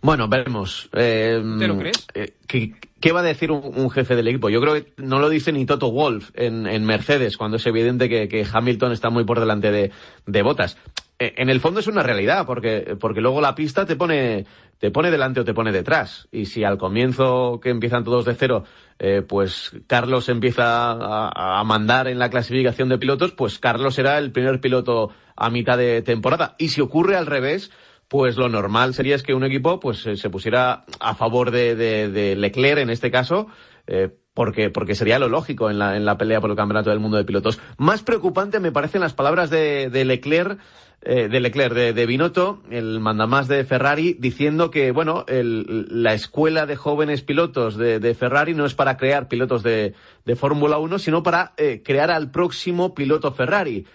Bueno, 0.00 0.28
veremos. 0.28 0.88
Eh, 0.94 1.42
¿Te 1.58 1.68
lo 1.68 1.76
crees? 1.76 2.06
eh, 2.14 2.32
¿qué, 2.46 2.72
qué 3.00 3.12
va 3.12 3.20
a 3.20 3.24
decir 3.24 3.50
un, 3.50 3.62
un 3.78 3.90
jefe 3.90 4.16
del 4.16 4.28
equipo? 4.28 4.48
Yo 4.48 4.62
creo 4.62 4.74
que 4.74 4.92
no 4.96 5.18
lo 5.18 5.28
dice 5.28 5.52
ni 5.52 5.66
Toto 5.66 5.92
Wolf 5.92 6.30
en, 6.34 6.66
en 6.66 6.86
Mercedes, 6.86 7.36
cuando 7.36 7.58
es 7.58 7.66
evidente 7.66 8.08
que, 8.08 8.28
que 8.28 8.46
Hamilton 8.50 8.92
está 8.92 9.10
muy 9.10 9.24
por 9.24 9.40
delante 9.40 9.70
de, 9.70 9.90
de 10.26 10.42
Botas. 10.42 10.78
Eh, 11.26 11.34
En 11.36 11.48
el 11.50 11.60
fondo 11.60 11.80
es 11.80 11.86
una 11.86 12.02
realidad, 12.02 12.46
porque, 12.46 12.96
porque 12.98 13.20
luego 13.20 13.40
la 13.40 13.54
pista 13.54 13.84
te 13.86 13.96
pone, 13.96 14.44
te 14.78 14.90
pone 14.90 15.10
delante 15.10 15.40
o 15.40 15.44
te 15.44 15.54
pone 15.54 15.72
detrás. 15.72 16.28
Y 16.32 16.46
si 16.46 16.64
al 16.64 16.78
comienzo, 16.78 17.60
que 17.62 17.70
empiezan 17.70 18.04
todos 18.04 18.24
de 18.24 18.34
cero, 18.34 18.64
eh, 18.98 19.22
pues 19.26 19.72
Carlos 19.86 20.28
empieza 20.28 20.92
a, 20.92 21.60
a 21.60 21.64
mandar 21.64 22.08
en 22.08 22.18
la 22.18 22.30
clasificación 22.30 22.88
de 22.88 22.98
pilotos, 22.98 23.32
pues 23.32 23.58
Carlos 23.58 23.94
será 23.94 24.18
el 24.18 24.32
primer 24.32 24.60
piloto 24.60 25.10
a 25.36 25.50
mitad 25.50 25.78
de 25.78 26.02
temporada. 26.02 26.54
Y 26.58 26.68
si 26.68 26.80
ocurre 26.80 27.16
al 27.16 27.26
revés, 27.26 27.70
pues 28.08 28.36
lo 28.36 28.48
normal 28.48 28.92
sería 28.94 29.14
es 29.14 29.22
que 29.22 29.34
un 29.34 29.44
equipo 29.44 29.80
pues 29.80 30.06
eh, 30.06 30.16
se 30.16 30.28
pusiera 30.30 30.84
a 31.00 31.14
favor 31.14 31.50
de, 31.50 31.74
de- 31.76 32.08
de 32.10 32.36
Leclerc 32.36 32.78
en 32.80 32.90
este 32.90 33.10
caso, 33.10 33.46
eh, 33.86 34.10
porque, 34.34 34.70
porque 34.70 34.94
sería 34.94 35.18
lo 35.18 35.28
lógico 35.28 35.70
en 35.70 35.78
la, 35.78 35.96
en 35.96 36.04
la 36.04 36.16
pelea 36.16 36.40
por 36.40 36.50
el 36.50 36.56
campeonato 36.56 36.90
del 36.90 37.00
mundo 37.00 37.16
de 37.18 37.24
pilotos. 37.24 37.60
Más 37.78 38.02
preocupante 38.02 38.60
me 38.60 38.72
parecen 38.72 39.00
las 39.02 39.12
palabras 39.14 39.50
de, 39.50 39.90
de 39.90 40.04
Leclerc, 40.04 40.58
eh, 41.04 41.28
de 41.28 41.40
Leclerc, 41.40 41.74
de, 41.74 41.92
de 41.92 42.06
Binotto, 42.06 42.62
el 42.70 43.00
mandamás 43.00 43.48
de 43.48 43.64
Ferrari, 43.64 44.16
diciendo 44.18 44.70
que, 44.70 44.90
bueno, 44.92 45.24
el- 45.28 45.86
la 45.90 46.14
escuela 46.14 46.64
de 46.66 46.76
jóvenes 46.76 47.22
pilotos 47.22 47.76
de, 47.76 47.98
de 47.98 48.14
Ferrari 48.14 48.54
no 48.54 48.64
es 48.66 48.74
para 48.74 48.96
crear 48.96 49.28
pilotos 49.28 49.62
de, 49.62 49.94
de 50.24 50.36
Fórmula 50.36 50.78
1, 50.78 50.98
sino 50.98 51.22
para 51.22 51.54
eh, 51.56 51.82
crear 51.84 52.10
al 52.10 52.30
próximo 52.30 52.94
piloto 52.94 53.32
Ferrari. 53.32 53.86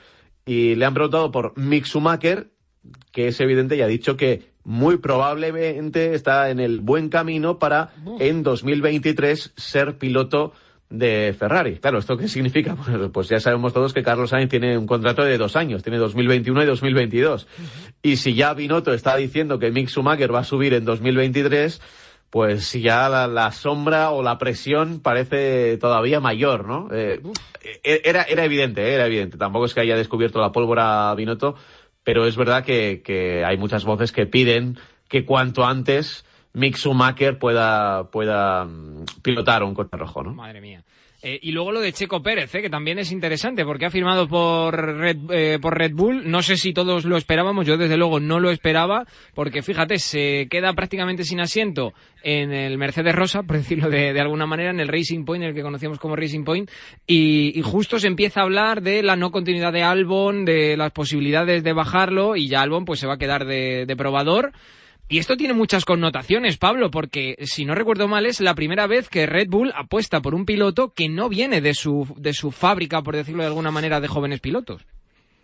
Y 0.45 0.75
le 0.75 0.85
han 0.85 0.93
preguntado 0.93 1.31
por 1.31 1.57
Mick 1.57 1.85
Schumacher, 1.85 2.47
que 3.11 3.27
es 3.27 3.39
evidente 3.39 3.75
y 3.75 3.81
ha 3.81 3.87
dicho 3.87 4.15
que 4.17 4.49
muy 4.63 4.97
probablemente 4.97 6.13
está 6.13 6.49
en 6.49 6.59
el 6.59 6.81
buen 6.81 7.07
camino 7.09 7.57
para 7.59 7.91
en 8.19 8.43
2023 8.43 9.53
ser 9.55 9.97
piloto 9.97 10.51
de 10.89 11.35
Ferrari. 11.37 11.77
Claro, 11.77 11.99
¿esto 11.99 12.17
qué 12.17 12.27
significa? 12.27 12.75
Pues, 12.75 13.09
pues 13.11 13.29
ya 13.29 13.39
sabemos 13.39 13.73
todos 13.73 13.93
que 13.93 14.03
Carlos 14.03 14.29
Sainz 14.29 14.49
tiene 14.49 14.77
un 14.77 14.87
contrato 14.87 15.23
de 15.23 15.37
dos 15.37 15.55
años, 15.55 15.83
tiene 15.83 15.97
2021 15.97 16.63
y 16.63 16.65
2022. 16.65 17.47
Y 18.01 18.17
si 18.17 18.35
ya 18.35 18.53
Binotto 18.53 18.93
está 18.93 19.15
diciendo 19.15 19.59
que 19.59 19.71
Mick 19.71 19.89
Schumacher 19.89 20.33
va 20.33 20.39
a 20.39 20.43
subir 20.43 20.73
en 20.73 20.85
2023, 20.85 21.81
pues 22.29 22.73
ya 22.73 23.09
la, 23.09 23.27
la 23.27 23.51
sombra 23.51 24.11
o 24.11 24.21
la 24.21 24.37
presión 24.37 24.99
parece 24.99 25.77
todavía 25.77 26.19
mayor, 26.19 26.67
¿no? 26.67 26.89
Eh, 26.93 27.21
eh, 27.83 28.01
era, 28.03 28.23
era 28.23 28.45
evidente, 28.45 28.81
eh, 28.83 28.93
era 28.95 29.05
evidente. 29.05 29.37
Tampoco 29.37 29.65
es 29.65 29.73
que 29.73 29.81
haya 29.81 29.95
descubierto 29.95 30.39
la 30.39 30.51
pólvora 30.51 31.13
Binotto, 31.15 31.55
pero 32.03 32.25
es 32.25 32.35
verdad 32.35 32.63
que, 32.63 33.01
que 33.03 33.43
hay 33.45 33.57
muchas 33.57 33.85
voces 33.85 34.11
que 34.11 34.25
piden 34.25 34.77
que 35.07 35.25
cuanto 35.25 35.65
antes 35.65 36.25
Mick 36.57 36.75
Schumacher 36.75 37.37
pueda, 37.37 38.09
pueda 38.09 38.65
mm, 38.65 39.05
pilotar 39.21 39.63
un 39.63 39.73
coche 39.73 39.95
rojo, 39.95 40.23
¿no? 40.23 40.33
Madre 40.33 40.59
mía. 40.59 40.83
Eh, 41.21 41.39
y 41.41 41.51
luego 41.51 41.71
lo 41.71 41.81
de 41.81 41.93
Checo 41.93 42.21
Pérez, 42.21 42.53
eh, 42.53 42.61
que 42.61 42.69
también 42.69 42.99
es 42.99 43.11
interesante 43.11 43.65
porque 43.65 43.87
ha 43.87 43.89
firmado 43.89 44.27
por 44.27 44.75
Red, 44.75 45.17
eh, 45.31 45.59
por 45.59 45.75
Red 45.75 45.93
Bull. 45.93 46.29
No 46.29 46.43
sé 46.43 46.57
si 46.57 46.73
todos 46.73 47.05
lo 47.05 47.17
esperábamos, 47.17 47.65
yo 47.65 47.75
desde 47.75 47.97
luego 47.97 48.19
no 48.19 48.39
lo 48.39 48.51
esperaba, 48.51 49.05
porque 49.33 49.63
fíjate, 49.63 49.97
se 49.97 50.47
queda 50.47 50.73
prácticamente 50.73 51.23
sin 51.23 51.39
asiento 51.39 51.93
en 52.21 52.53
el 52.53 52.77
Mercedes 52.77 53.15
Rosa, 53.15 53.41
por 53.43 53.57
decirlo 53.57 53.89
de, 53.89 54.19
alguna 54.19 54.45
manera, 54.45 54.69
en 54.69 54.79
el 54.79 54.87
Racing 54.87 55.25
Point, 55.25 55.43
el 55.43 55.53
que 55.55 55.63
conocíamos 55.63 55.97
como 55.97 56.15
Racing 56.15 56.43
Point, 56.43 56.69
y, 57.07 57.57
y 57.57 57.61
justo 57.63 57.97
se 57.99 58.07
empieza 58.07 58.41
a 58.41 58.43
hablar 58.43 58.81
de 58.81 59.01
la 59.01 59.15
no 59.15 59.31
continuidad 59.31 59.73
de 59.73 59.81
Albon, 59.81 60.45
de 60.45 60.77
las 60.77 60.91
posibilidades 60.91 61.63
de 61.63 61.73
bajarlo, 61.73 62.35
y 62.35 62.47
ya 62.47 62.61
Albon 62.61 62.85
pues 62.85 62.99
se 62.99 63.07
va 63.07 63.15
a 63.15 63.19
quedar 63.19 63.45
de 63.45 63.95
probador. 63.97 64.53
Y 65.09 65.19
esto 65.19 65.37
tiene 65.37 65.53
muchas 65.53 65.85
connotaciones, 65.85 66.57
Pablo, 66.57 66.91
porque 66.91 67.37
si 67.43 67.63
no 67.63 67.75
recuerdo 67.75 68.09
mal 68.09 68.25
es 68.25 68.41
la 68.41 68.55
primera 68.55 68.87
vez 68.87 69.07
que 69.07 69.25
Red 69.25 69.47
Bull 69.49 69.71
apuesta 69.75 70.21
por 70.21 70.35
un 70.35 70.45
piloto 70.45 70.91
que 70.93 71.07
no 71.07 71.29
viene 71.29 71.61
de 71.61 71.73
su, 71.73 72.13
de 72.17 72.33
su 72.33 72.51
fábrica, 72.51 73.01
por 73.03 73.15
decirlo 73.15 73.43
de 73.43 73.47
alguna 73.47 73.71
manera, 73.71 74.01
de 74.01 74.09
jóvenes 74.09 74.41
pilotos. 74.41 74.85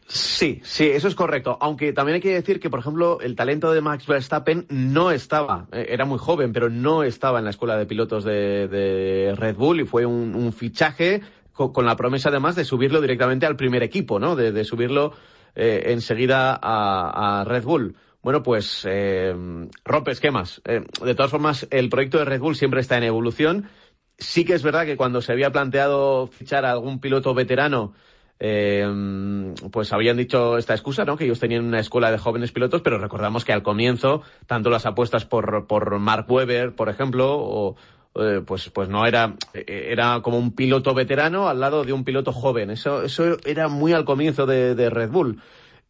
Sí, 0.06 0.60
sí, 0.64 0.90
eso 0.90 1.08
es 1.08 1.16
correcto. 1.16 1.58
Aunque 1.62 1.94
también 1.94 2.16
hay 2.16 2.22
que 2.22 2.34
decir 2.34 2.60
que, 2.60 2.70
por 2.70 2.80
ejemplo, 2.80 3.20
el 3.22 3.38
talento 3.38 3.72
de 3.72 3.80
Max 3.80 4.06
Verstappen 4.06 4.66
no 4.70 5.12
estaba, 5.12 5.68
eh, 5.72 5.88
era 5.90 6.04
muy 6.04 6.20
joven, 6.20 6.52
pero 6.52 6.70
no 6.70 7.04
estaba 7.04 7.40
en 7.40 7.46
la 7.46 7.52
escuela 7.52 7.78
de 7.78 7.86
pilotos 7.86 8.26
de, 8.26 9.34
Red 9.38 9.56
Bull 9.56 9.80
y 9.80 9.86
fue 9.86 10.06
un, 10.06 10.52
fichaje 10.52 11.22
co- 11.54 11.72
con, 11.72 11.86
la 11.86 11.96
promesa 11.96 12.28
además 12.28 12.58
de 12.58 12.66
subirlo 12.66 13.00
directamente 13.00 13.46
al 13.46 13.56
primer 13.56 13.82
equipo, 13.82 14.20
¿no? 14.20 14.36
De, 14.36 14.52
de 14.52 14.66
subirlo 14.66 15.14
eh, 15.56 15.84
enseguida 15.88 16.60
a 16.62 17.46
Red 17.48 17.64
Bull. 17.64 17.96
Bueno, 18.24 18.42
pues 18.42 18.88
eh, 18.90 19.36
rompe 19.84 20.12
esquemas. 20.12 20.62
Eh, 20.66 20.82
de 21.04 21.14
todas 21.14 21.30
formas, 21.30 21.68
el 21.70 21.90
proyecto 21.90 22.20
de 22.20 22.26
Red 22.26 22.40
Bull 22.40 22.56
siempre 22.56 22.80
está 22.80 22.98
en 22.98 23.04
evolución. 23.04 23.70
Sí 24.18 24.46
que 24.46 24.54
es 24.54 24.64
verdad 24.64 24.86
que 24.86 24.96
cuando 24.96 25.22
se 25.22 25.34
había 25.34 25.52
planteado 25.52 26.28
fichar 26.28 26.66
a 26.66 26.72
algún 26.72 27.00
piloto 27.00 27.34
veterano, 27.34 27.94
eh, 28.40 29.54
pues 29.72 29.92
habían 29.92 30.16
dicho 30.16 30.58
esta 30.58 30.74
excusa, 30.74 31.04
¿no? 31.04 31.18
Que 31.18 31.26
ellos 31.26 31.40
tenían 31.40 31.66
una 31.66 31.80
escuela 31.80 32.12
de 32.12 32.18
jóvenes 32.18 32.54
pilotos, 32.54 32.82
pero 32.82 32.98
recordamos 32.98 33.44
que 33.44 33.52
al 33.54 33.64
comienzo, 33.64 34.22
tanto 34.48 34.70
las 34.70 34.86
apuestas 34.86 35.26
por, 35.26 35.68
por 35.68 36.00
Mark 36.00 36.26
Webber, 36.30 36.74
por 36.76 36.88
ejemplo, 36.88 37.36
o, 37.38 37.76
eh, 38.16 38.42
pues, 38.46 38.70
pues 38.70 38.88
no 38.88 39.06
era, 39.06 39.36
eh, 39.54 39.90
era 39.92 40.22
como 40.22 40.38
un 40.38 40.54
piloto 40.54 40.94
veterano 40.94 41.50
al 41.50 41.60
lado 41.60 41.84
de 41.84 41.92
un 41.92 42.06
piloto 42.06 42.32
joven. 42.32 42.70
Eso, 42.70 43.04
eso 43.04 43.38
era 43.46 43.68
muy 43.68 43.92
al 43.92 44.06
comienzo 44.06 44.46
de, 44.46 44.76
de 44.76 44.90
Red 44.90 45.10
Bull. 45.10 45.42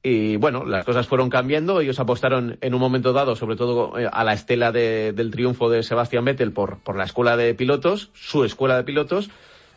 Y 0.05 0.35
bueno, 0.35 0.65
las 0.65 0.83
cosas 0.83 1.07
fueron 1.07 1.29
cambiando. 1.29 1.79
Ellos 1.79 1.97
apostaron 1.99 2.57
en 2.59 2.73
un 2.73 2.81
momento 2.81 3.13
dado, 3.13 3.37
sobre 3.37 3.55
todo 3.55 3.97
eh, 3.97 4.09
a 4.11 4.23
la 4.25 4.33
estela 4.33 4.73
de- 4.73 5.13
del 5.13 5.31
triunfo 5.31 5.69
de 5.69 5.81
Sebastián 5.81 6.25
Vettel 6.25 6.51
por, 6.51 6.79
por 6.79 6.97
la 6.97 7.05
escuela 7.05 7.37
de 7.37 7.53
pilotos, 7.55 8.09
su 8.13 8.43
escuela 8.43 8.75
de 8.75 8.83
pilotos. 8.83 9.29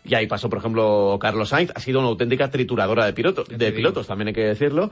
Y 0.04 0.14
ahí 0.14 0.26
pasó, 0.26 0.49
por 0.50 0.59
ejemplo, 0.61 1.16
Carlos 1.21 1.49
Sainz. 1.50 1.71
Ha 1.75 1.80
sido 1.80 2.00
una 2.00 2.09
auténtica 2.09 2.50
trituradora 2.50 3.06
de, 3.06 3.12
pilotos 3.12 3.49
de 3.49 3.73
pilotos, 3.73 4.06
también 4.09 4.28
hay 4.28 4.35
que 4.35 4.45
decirlo. 4.45 4.90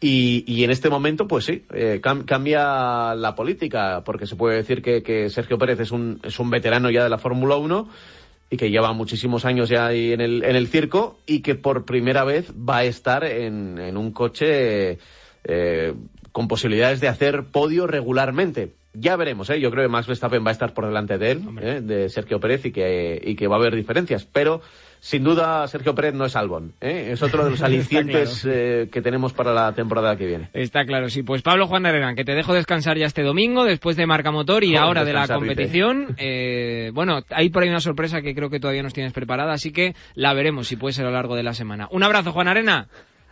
Y, 0.00 0.44
y 0.46 0.62
en 0.64 0.70
este 0.70 0.88
momento, 0.90 1.26
pues 1.26 1.44
sí, 1.46 1.64
eh, 1.72 2.00
cam- 2.02 2.24
cambia 2.24 3.14
la 3.14 3.34
política, 3.34 4.02
porque 4.04 4.26
se 4.26 4.36
puede 4.36 4.56
decir 4.56 4.82
que, 4.82 5.02
que 5.02 5.30
Sergio 5.30 5.56
Pérez 5.58 5.80
es 5.80 5.90
un, 5.92 6.20
es 6.22 6.38
un 6.38 6.50
veterano 6.50 6.90
ya 6.90 7.02
de 7.04 7.10
la 7.10 7.18
Fórmula 7.18 7.56
1 7.56 7.88
y 8.50 8.56
que 8.56 8.70
lleva 8.70 8.92
muchísimos 8.92 9.44
años 9.44 9.68
ya 9.68 9.86
ahí 9.86 10.12
en 10.12 10.20
el, 10.20 10.44
en 10.44 10.56
el 10.56 10.68
circo 10.68 11.18
y 11.26 11.40
que 11.40 11.54
por 11.54 11.84
primera 11.84 12.24
vez 12.24 12.52
va 12.52 12.78
a 12.78 12.84
estar 12.84 13.24
en, 13.24 13.78
en 13.78 13.96
un 13.96 14.12
coche 14.12 14.98
eh, 15.44 15.94
con 16.32 16.48
posibilidades 16.48 17.00
de 17.00 17.08
hacer 17.08 17.44
podio 17.44 17.86
regularmente. 17.86 18.74
Ya 18.98 19.16
veremos, 19.16 19.50
¿eh? 19.50 19.60
yo 19.60 19.70
creo 19.70 19.84
que 19.84 19.90
Max 19.90 20.06
Verstappen 20.06 20.42
va 20.44 20.48
a 20.48 20.52
estar 20.52 20.72
por 20.72 20.86
delante 20.86 21.18
de 21.18 21.32
él, 21.32 21.42
¿eh? 21.60 21.80
de 21.82 22.08
Sergio 22.08 22.40
Pérez, 22.40 22.64
y 22.64 22.72
que, 22.72 23.20
y 23.22 23.36
que 23.36 23.46
va 23.46 23.56
a 23.56 23.58
haber 23.58 23.74
diferencias. 23.74 24.24
Pero, 24.24 24.62
sin 25.00 25.22
duda, 25.22 25.68
Sergio 25.68 25.94
Pérez 25.94 26.14
no 26.14 26.24
es 26.24 26.34
Albon. 26.34 26.72
¿eh? 26.80 27.10
Es 27.12 27.22
otro 27.22 27.44
de 27.44 27.50
los 27.50 27.62
alicientes 27.62 28.46
eh, 28.48 28.88
que 28.90 29.02
tenemos 29.02 29.34
para 29.34 29.52
la 29.52 29.74
temporada 29.74 30.16
que 30.16 30.24
viene. 30.24 30.48
Está 30.54 30.86
claro, 30.86 31.10
sí. 31.10 31.22
Pues 31.22 31.42
Pablo 31.42 31.66
Juan 31.66 31.84
Arena, 31.84 32.14
que 32.14 32.24
te 32.24 32.34
dejo 32.34 32.54
descansar 32.54 32.96
ya 32.96 33.04
este 33.04 33.22
domingo, 33.22 33.64
después 33.64 33.96
de 33.96 34.06
Marca 34.06 34.30
Motor 34.30 34.64
y 34.64 34.76
ahora 34.76 35.04
de 35.04 35.12
la 35.12 35.28
competición. 35.28 36.16
Eh, 36.28 36.90
bueno, 36.94 37.20
hay 37.30 37.50
por 37.50 37.62
ahí 37.62 37.68
una 37.68 37.80
sorpresa 37.80 38.22
que 38.22 38.34
creo 38.34 38.48
que 38.48 38.58
todavía 38.58 38.82
nos 38.82 38.94
tienes 38.94 39.12
preparada, 39.12 39.52
así 39.52 39.70
que 39.70 39.94
la 40.14 40.32
veremos 40.32 40.66
si 40.66 40.76
puede 40.76 40.94
ser 40.94 41.04
a 41.04 41.08
lo 41.08 41.14
largo 41.14 41.36
de 41.36 41.42
la 41.42 41.52
semana. 41.52 41.88
Un 41.90 42.02
abrazo, 42.02 42.32
Juan 42.32 42.48
Arena. 42.48 42.88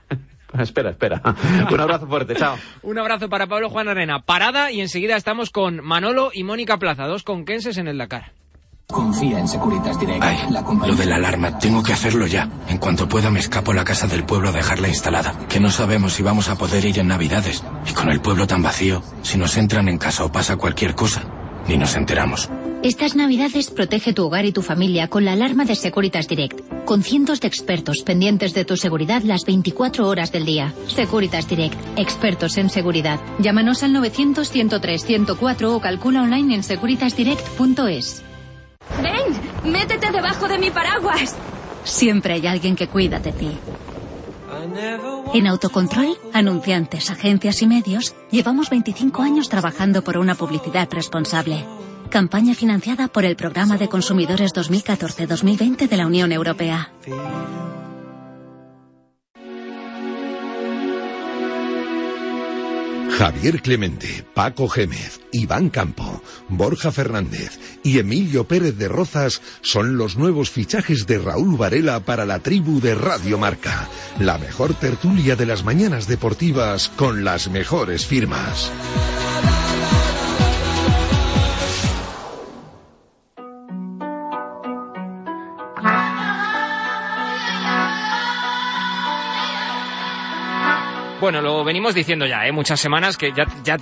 espera, 0.58 0.90
espera. 0.90 1.20
Un 1.70 1.80
abrazo 1.80 2.06
fuerte, 2.06 2.34
chao. 2.34 2.56
Un 2.82 2.98
abrazo 2.98 3.28
para 3.28 3.46
Pablo 3.46 3.70
Juan 3.70 3.88
Arena. 3.88 4.22
Parada 4.22 4.70
y 4.70 4.80
enseguida 4.80 5.16
estamos 5.16 5.50
con 5.50 5.84
Manolo 5.84 6.30
y 6.32 6.44
Mónica 6.44 6.78
Plaza, 6.78 7.06
dos 7.06 7.22
conquenses 7.22 7.76
en 7.78 7.88
el 7.88 7.98
Dakar. 7.98 8.32
Confía 8.86 9.38
en 9.38 9.48
Securitas 9.48 9.98
Direct. 9.98 10.22
la 10.50 10.62
compañía. 10.62 10.94
Lo 10.94 11.00
de 11.00 11.06
la 11.06 11.16
alarma, 11.16 11.58
tengo 11.58 11.82
que 11.82 11.94
hacerlo 11.94 12.26
ya. 12.26 12.48
En 12.68 12.78
cuanto 12.78 13.08
pueda 13.08 13.30
me 13.30 13.40
escapo 13.40 13.72
a 13.72 13.74
la 13.74 13.84
casa 13.84 14.06
del 14.06 14.24
pueblo 14.24 14.50
a 14.50 14.52
dejarla 14.52 14.88
instalada. 14.88 15.34
Que 15.48 15.58
no 15.58 15.70
sabemos 15.70 16.12
si 16.12 16.22
vamos 16.22 16.48
a 16.48 16.56
poder 16.56 16.84
ir 16.84 16.98
en 16.98 17.08
Navidades. 17.08 17.64
Y 17.88 17.94
con 17.94 18.10
el 18.10 18.20
pueblo 18.20 18.46
tan 18.46 18.62
vacío, 18.62 19.02
si 19.22 19.38
nos 19.38 19.56
entran 19.56 19.88
en 19.88 19.98
casa 19.98 20.24
o 20.24 20.30
pasa 20.30 20.56
cualquier 20.56 20.94
cosa, 20.94 21.22
ni 21.66 21.78
nos 21.78 21.96
enteramos. 21.96 22.50
Estas 22.84 23.16
navidades 23.16 23.70
protege 23.70 24.12
tu 24.12 24.26
hogar 24.26 24.44
y 24.44 24.52
tu 24.52 24.60
familia 24.60 25.08
con 25.08 25.24
la 25.24 25.32
alarma 25.32 25.64
de 25.64 25.74
Securitas 25.74 26.28
Direct, 26.28 26.60
con 26.84 27.02
cientos 27.02 27.40
de 27.40 27.48
expertos 27.48 28.02
pendientes 28.04 28.52
de 28.52 28.66
tu 28.66 28.76
seguridad 28.76 29.22
las 29.22 29.46
24 29.46 30.06
horas 30.06 30.30
del 30.32 30.44
día. 30.44 30.74
Securitas 30.88 31.48
Direct, 31.48 31.78
expertos 31.96 32.58
en 32.58 32.68
seguridad. 32.68 33.18
Llámanos 33.38 33.82
al 33.84 33.92
900-103-104 33.92 35.64
o 35.74 35.80
calcula 35.80 36.20
online 36.20 36.56
en 36.56 36.62
securitasdirect.es. 36.62 38.22
Ven, 39.02 39.72
métete 39.72 40.12
debajo 40.12 40.46
de 40.46 40.58
mi 40.58 40.70
paraguas. 40.70 41.34
Siempre 41.84 42.34
hay 42.34 42.46
alguien 42.46 42.76
que 42.76 42.88
cuida 42.88 43.18
de 43.18 43.32
ti. 43.32 43.50
En 45.32 45.46
Autocontrol, 45.46 46.18
anunciantes, 46.34 47.08
agencias 47.08 47.62
y 47.62 47.66
medios, 47.66 48.14
llevamos 48.30 48.68
25 48.68 49.22
años 49.22 49.48
trabajando 49.48 50.04
por 50.04 50.18
una 50.18 50.34
publicidad 50.34 50.86
responsable. 50.92 51.64
Campaña 52.14 52.54
financiada 52.54 53.08
por 53.08 53.24
el 53.24 53.34
Programa 53.34 53.76
de 53.76 53.88
Consumidores 53.88 54.52
2014-2020 54.54 55.88
de 55.88 55.96
la 55.96 56.06
Unión 56.06 56.30
Europea. 56.30 56.92
Javier 63.18 63.60
Clemente, 63.62 64.24
Paco 64.32 64.68
Gémez, 64.68 65.22
Iván 65.32 65.70
Campo, 65.70 66.22
Borja 66.48 66.92
Fernández 66.92 67.58
y 67.82 67.98
Emilio 67.98 68.46
Pérez 68.46 68.78
de 68.78 68.86
Rozas 68.86 69.42
son 69.62 69.96
los 69.96 70.16
nuevos 70.16 70.50
fichajes 70.50 71.08
de 71.08 71.18
Raúl 71.18 71.56
Varela 71.56 71.98
para 71.98 72.24
la 72.24 72.38
tribu 72.38 72.80
de 72.80 72.94
Radio 72.94 73.38
Marca, 73.38 73.88
la 74.20 74.38
mejor 74.38 74.74
tertulia 74.74 75.34
de 75.34 75.46
las 75.46 75.64
mañanas 75.64 76.06
deportivas 76.06 76.90
con 76.90 77.24
las 77.24 77.50
mejores 77.50 78.06
firmas. 78.06 78.70
Bueno, 91.24 91.40
lo 91.40 91.64
venimos 91.64 91.94
diciendo 91.94 92.26
ya, 92.26 92.46
¿eh? 92.46 92.52
muchas 92.52 92.78
semanas 92.78 93.16
que 93.16 93.32
ya, 93.32 93.46
ya, 93.64 93.78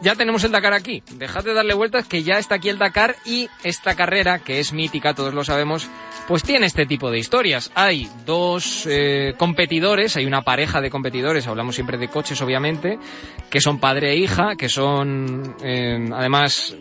ya, 0.00 0.14
tenemos 0.14 0.44
el 0.44 0.52
Dakar 0.52 0.74
aquí. 0.74 1.02
Dejad 1.16 1.42
de 1.42 1.52
darle 1.52 1.74
vueltas 1.74 2.06
que 2.06 2.22
ya 2.22 2.38
está 2.38 2.54
aquí 2.54 2.68
el 2.68 2.78
Dakar 2.78 3.16
y 3.26 3.48
esta 3.64 3.96
carrera, 3.96 4.38
que 4.38 4.60
es 4.60 4.72
mítica, 4.72 5.12
todos 5.12 5.34
lo 5.34 5.42
sabemos, 5.42 5.90
pues 6.28 6.44
tiene 6.44 6.66
este 6.66 6.86
tipo 6.86 7.10
de 7.10 7.18
historias. 7.18 7.72
Hay 7.74 8.08
dos 8.24 8.86
eh, 8.88 9.34
competidores, 9.36 10.16
hay 10.16 10.24
una 10.24 10.42
pareja 10.42 10.80
de 10.80 10.88
competidores, 10.88 11.48
hablamos 11.48 11.74
siempre 11.74 11.98
de 11.98 12.06
coches 12.06 12.40
obviamente, 12.42 13.00
que 13.50 13.60
son 13.60 13.80
padre 13.80 14.12
e 14.12 14.16
hija, 14.18 14.54
que 14.56 14.68
son 14.68 15.56
eh, 15.64 15.98
además 16.14 16.76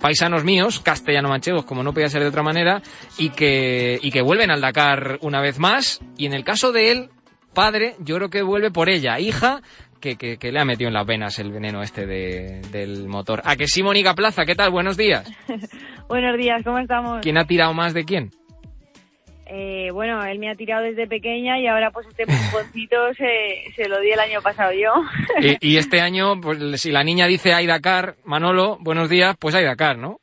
paisanos 0.00 0.42
míos, 0.42 0.80
castellano-manchegos, 0.80 1.64
como 1.64 1.84
no 1.84 1.92
podía 1.92 2.08
ser 2.08 2.22
de 2.22 2.28
otra 2.28 2.42
manera, 2.42 2.82
y 3.16 3.30
que, 3.30 4.00
y 4.02 4.10
que 4.10 4.22
vuelven 4.22 4.50
al 4.50 4.60
Dakar 4.60 5.20
una 5.22 5.40
vez 5.40 5.60
más. 5.60 6.00
Y 6.18 6.26
en 6.26 6.32
el 6.32 6.42
caso 6.42 6.72
de 6.72 6.90
él, 6.90 7.10
padre, 7.56 7.94
yo 8.00 8.16
creo 8.16 8.28
que 8.28 8.42
vuelve 8.42 8.70
por 8.70 8.90
ella, 8.90 9.18
hija, 9.18 9.62
que, 9.98 10.16
que, 10.16 10.52
le 10.52 10.60
ha 10.60 10.64
metido 10.66 10.88
en 10.88 10.94
las 10.94 11.06
venas 11.06 11.38
el 11.38 11.50
veneno 11.50 11.82
este 11.82 12.06
del 12.06 13.08
motor. 13.08 13.40
¿A 13.44 13.56
que 13.56 13.66
sí, 13.66 13.82
Mónica 13.82 14.14
Plaza? 14.14 14.44
¿Qué 14.44 14.54
tal? 14.54 14.70
Buenos 14.70 14.98
días. 14.98 15.26
Buenos 16.08 16.36
días, 16.36 16.62
¿cómo 16.62 16.78
estamos? 16.78 17.20
¿Quién 17.22 17.38
ha 17.38 17.46
tirado 17.46 17.72
más 17.72 17.94
de 17.94 18.04
quién? 18.04 18.30
Eh, 19.46 19.90
bueno, 19.90 20.22
él 20.24 20.38
me 20.38 20.50
ha 20.50 20.54
tirado 20.54 20.82
desde 20.84 21.06
pequeña 21.06 21.58
y 21.58 21.66
ahora 21.66 21.90
pues 21.92 22.06
este 22.08 22.26
pumponcito 22.26 22.96
se, 23.16 23.72
se 23.74 23.88
lo 23.88 24.00
di 24.00 24.10
el 24.10 24.20
año 24.20 24.42
pasado 24.42 24.72
yo. 24.72 24.92
y, 25.40 25.72
y, 25.72 25.78
este 25.78 26.00
año, 26.00 26.38
pues 26.40 26.80
si 26.80 26.92
la 26.92 27.04
niña 27.04 27.26
dice 27.26 27.54
hay 27.54 27.66
Dakar, 27.66 28.16
Manolo, 28.24 28.76
buenos 28.80 29.08
días, 29.08 29.34
pues 29.40 29.54
hay 29.54 29.64
Dakar, 29.64 29.96
¿no? 29.96 30.18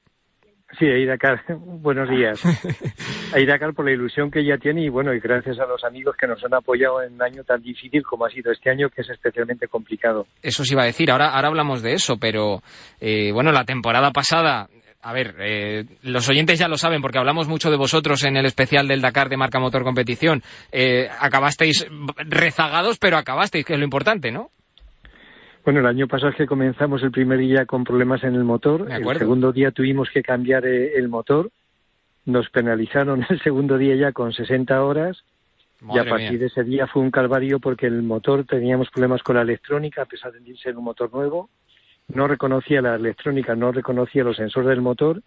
Sí, 0.80 1.06
Dakar, 1.06 1.44
buenos 1.58 2.10
días. 2.10 2.42
Dakar 3.48 3.74
por 3.74 3.86
la 3.86 3.92
ilusión 3.92 4.32
que 4.32 4.40
ella 4.40 4.58
tiene 4.58 4.86
y 4.86 4.90
bueno, 4.90 5.14
y 5.14 5.20
gracias 5.20 5.60
a 5.60 5.66
los 5.66 5.84
amigos 5.84 6.16
que 6.20 6.28
nos 6.28 6.44
han 6.44 6.54
apoyado 6.54 7.02
en 7.04 7.14
un 7.14 7.22
año 7.22 7.44
tan 7.44 7.62
difícil 7.62 8.04
como 8.04 8.26
ha 8.26 8.30
sido 8.30 8.52
este 8.52 8.70
año, 8.70 8.90
que 8.90 9.02
es 9.02 9.10
especialmente 9.10 9.68
complicado. 9.68 10.26
Eso 10.42 10.64
sí 10.64 10.74
iba 10.74 10.84
a 10.84 10.88
decir, 10.88 11.12
ahora, 11.12 11.30
ahora 11.30 11.50
hablamos 11.50 11.82
de 11.82 11.94
eso, 11.94 12.18
pero 12.20 12.62
eh, 13.00 13.32
bueno, 13.32 13.52
la 13.52 13.66
temporada 13.66 14.12
pasada 14.12 14.68
a 15.06 15.12
ver, 15.12 15.36
eh, 15.40 15.84
los 16.04 16.30
oyentes 16.30 16.58
ya 16.58 16.70
lo 16.70 16.78
saben 16.78 17.02
porque 17.02 17.18
hablamos 17.18 17.50
mucho 17.50 17.70
de 17.70 17.76
vosotros 17.76 18.24
en 18.24 18.38
el 18.38 18.46
especial 18.46 18.88
del 18.88 19.02
Dakar 19.02 19.28
de 19.28 19.36
Marca 19.36 19.60
Motor 19.60 19.84
Competición. 19.84 20.42
Eh, 20.72 21.10
acabasteis 21.20 21.86
rezagados, 22.18 22.98
pero 23.00 23.18
acabasteis, 23.18 23.66
que 23.66 23.74
es 23.74 23.80
lo 23.80 23.84
importante, 23.84 24.32
¿no? 24.32 24.50
Bueno, 25.64 25.80
el 25.80 25.86
año 25.86 26.08
pasado 26.08 26.32
es 26.32 26.36
que 26.36 26.46
comenzamos 26.46 27.04
el 27.04 27.12
primer 27.12 27.40
día 27.40 27.66
con 27.66 27.86
problemas 27.86 28.24
en 28.24 28.36
el 28.36 28.44
motor. 28.44 28.92
El 28.92 29.18
segundo 29.18 29.54
día 29.54 29.72
tuvimos 29.72 30.10
que 30.10 30.22
cambiar 30.22 30.66
eh, 30.66 30.98
el 30.98 31.08
motor. 31.08 31.52
Nos 32.26 32.50
penalizaron 32.50 33.26
el 33.30 33.42
segundo 33.42 33.78
día 33.78 33.96
ya 33.96 34.12
con 34.12 34.34
60 34.34 34.84
horas. 34.84 35.24
y 35.94 35.98
a 35.98 36.04
partir 36.04 36.40
de 36.40 36.48
ese 36.48 36.64
día 36.64 36.88
fue 36.88 37.02
un 37.02 37.12
calvario 37.12 37.60
porque 37.60 37.88
el 37.88 38.04
motor 38.04 38.46
teníamos 38.46 38.90
problemas 38.90 39.24
con 39.24 39.38
la 39.38 39.42
electrónica, 39.42 40.02
a 40.02 40.06
pesar 40.06 40.34
de 40.34 40.56
ser 40.58 40.78
un 40.78 40.84
motor 40.84 41.14
nuevo. 41.14 41.50
No 42.10 42.28
reconocía 42.28 42.82
la 42.82 42.96
electrónica, 42.96 43.56
no 43.56 43.72
reconocía 43.72 44.26
los 44.26 44.36
sensores 44.36 44.70
del 44.70 44.82
motor 44.82 45.22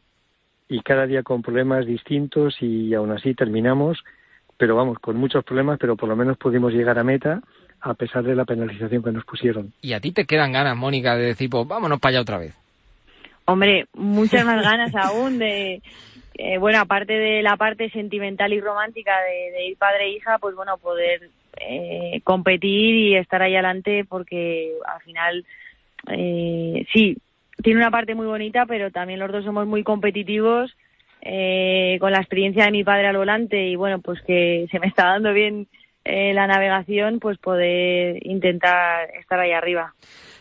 y 0.68 0.82
cada 0.82 1.06
día 1.06 1.22
con 1.22 1.40
problemas 1.40 1.86
distintos 1.86 2.60
y 2.60 2.92
aún 2.92 3.10
así 3.10 3.34
terminamos, 3.34 4.04
pero 4.58 4.76
vamos, 4.76 4.98
con 4.98 5.16
muchos 5.16 5.44
problemas, 5.44 5.78
pero 5.78 5.96
por 5.96 6.10
lo 6.10 6.16
menos 6.16 6.36
pudimos 6.36 6.74
llegar 6.74 6.98
a 6.98 7.04
meta 7.04 7.40
a 7.80 7.94
pesar 7.94 8.24
de 8.24 8.34
la 8.34 8.44
penalización 8.44 9.02
que 9.02 9.12
nos 9.12 9.24
pusieron. 9.24 9.72
¿Y 9.80 9.92
a 9.92 10.00
ti 10.00 10.12
te 10.12 10.24
quedan 10.24 10.52
ganas, 10.52 10.76
Mónica, 10.76 11.16
de 11.16 11.26
decir, 11.26 11.50
pues 11.50 11.66
vámonos 11.66 12.00
para 12.00 12.10
allá 12.10 12.20
otra 12.22 12.38
vez? 12.38 12.56
Hombre, 13.44 13.86
muchas 13.94 14.44
más 14.44 14.62
ganas 14.64 14.94
aún 14.94 15.38
de, 15.38 15.82
eh, 16.38 16.58
bueno, 16.58 16.80
aparte 16.80 17.14
de 17.14 17.42
la 17.42 17.56
parte 17.56 17.88
sentimental 17.90 18.52
y 18.52 18.60
romántica 18.60 19.12
de, 19.22 19.68
ir 19.68 19.76
padre 19.78 20.04
e 20.04 20.10
hija, 20.10 20.38
pues 20.38 20.54
bueno, 20.54 20.76
poder 20.78 21.30
eh, 21.60 22.20
competir 22.24 22.94
y 22.94 23.16
estar 23.16 23.40
ahí 23.40 23.54
adelante 23.54 24.04
porque 24.06 24.72
al 24.86 25.00
final, 25.00 25.46
eh, 26.10 26.86
sí, 26.92 27.16
tiene 27.62 27.80
una 27.80 27.90
parte 27.90 28.14
muy 28.14 28.26
bonita, 28.26 28.66
pero 28.66 28.90
también 28.90 29.20
los 29.20 29.32
dos 29.32 29.44
somos 29.44 29.66
muy 29.66 29.82
competitivos. 29.82 30.76
con 31.22 32.12
la 32.12 32.20
experiencia 32.20 32.66
de 32.66 32.70
mi 32.70 32.84
padre 32.84 33.08
al 33.08 33.16
volante 33.16 33.68
y 33.68 33.76
bueno, 33.76 34.00
pues 34.00 34.20
que 34.22 34.66
se 34.70 34.78
me 34.78 34.86
está 34.88 35.06
dando 35.06 35.32
bien 35.32 35.66
eh, 36.06 36.32
la 36.32 36.46
navegación, 36.46 37.18
pues 37.18 37.38
poder 37.38 38.18
intentar 38.26 39.10
estar 39.18 39.40
ahí 39.40 39.52
arriba. 39.52 39.92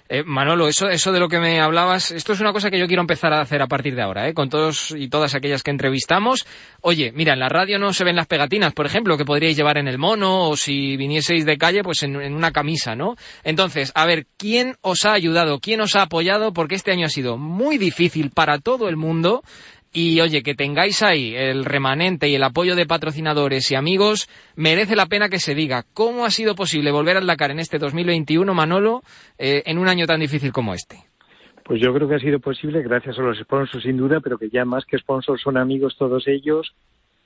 Eh, 0.07 0.23
Manolo, 0.23 0.67
eso, 0.67 0.87
eso 0.87 1.11
de 1.11 1.19
lo 1.19 1.27
que 1.27 1.39
me 1.39 1.59
hablabas, 1.59 2.11
esto 2.11 2.33
es 2.33 2.39
una 2.39 2.53
cosa 2.53 2.69
que 2.69 2.77
yo 2.77 2.85
quiero 2.85 3.01
empezar 3.01 3.33
a 3.33 3.41
hacer 3.41 3.63
a 3.63 3.67
partir 3.67 3.95
de 3.95 4.03
ahora, 4.03 4.27
¿eh? 4.27 4.35
con 4.35 4.49
todos 4.49 4.91
y 4.95 5.09
todas 5.09 5.33
aquellas 5.33 5.63
que 5.63 5.71
entrevistamos. 5.71 6.45
Oye, 6.81 7.11
mira, 7.11 7.33
en 7.33 7.39
la 7.39 7.49
radio 7.49 7.79
no 7.79 7.91
se 7.91 8.03
ven 8.03 8.15
las 8.15 8.27
pegatinas, 8.27 8.73
por 8.73 8.85
ejemplo, 8.85 9.17
que 9.17 9.25
podríais 9.25 9.57
llevar 9.57 9.79
en 9.79 9.87
el 9.87 9.97
mono 9.97 10.49
o 10.49 10.55
si 10.57 10.95
vinieseis 10.95 11.43
de 11.43 11.57
calle, 11.57 11.81
pues 11.81 12.03
en, 12.03 12.21
en 12.21 12.35
una 12.35 12.51
camisa, 12.51 12.95
¿no? 12.95 13.15
Entonces, 13.43 13.91
a 13.95 14.05
ver, 14.05 14.27
¿quién 14.37 14.75
os 14.81 15.05
ha 15.05 15.13
ayudado? 15.13 15.59
¿Quién 15.59 15.81
os 15.81 15.95
ha 15.95 16.03
apoyado? 16.03 16.53
Porque 16.53 16.75
este 16.75 16.91
año 16.91 17.07
ha 17.07 17.09
sido 17.09 17.37
muy 17.37 17.79
difícil 17.79 18.29
para 18.29 18.59
todo 18.59 18.87
el 18.89 18.97
mundo 18.97 19.41
y 19.95 20.19
oye, 20.19 20.43
que 20.43 20.55
tengáis 20.55 21.01
ahí 21.01 21.33
el 21.33 21.63
remanente 21.63 22.27
y 22.27 22.35
el 22.35 22.43
apoyo 22.43 22.75
de 22.75 22.85
patrocinadores 22.85 23.71
y 23.71 23.75
amigos, 23.75 24.27
merece 24.57 24.93
la 24.97 25.05
pena 25.05 25.29
que 25.29 25.39
se 25.39 25.55
diga 25.55 25.85
cómo 25.93 26.25
ha 26.25 26.31
sido 26.31 26.53
posible 26.53 26.91
volver 26.91 27.15
al 27.15 27.25
Dakar 27.25 27.51
en 27.51 27.59
este 27.59 27.79
2021, 27.79 28.53
Manolo, 28.53 29.03
eh, 29.37 29.63
en 29.65 29.77
un 29.77 29.87
año 29.87 30.05
tan 30.05 30.19
difícil 30.19 30.51
como 30.51 30.73
este. 30.73 30.97
Pues 31.63 31.81
yo 31.81 31.93
creo 31.93 32.09
que 32.09 32.15
ha 32.15 32.19
sido 32.19 32.41
posible 32.41 32.83
gracias 32.83 33.17
a 33.17 33.21
los 33.21 33.39
sponsors 33.39 33.83
sin 33.83 33.95
duda, 33.95 34.19
pero 34.19 34.37
que 34.37 34.49
ya 34.49 34.65
más 34.65 34.83
que 34.83 34.97
sponsors 34.97 35.41
son 35.41 35.55
amigos 35.55 35.95
todos 35.97 36.27
ellos 36.27 36.75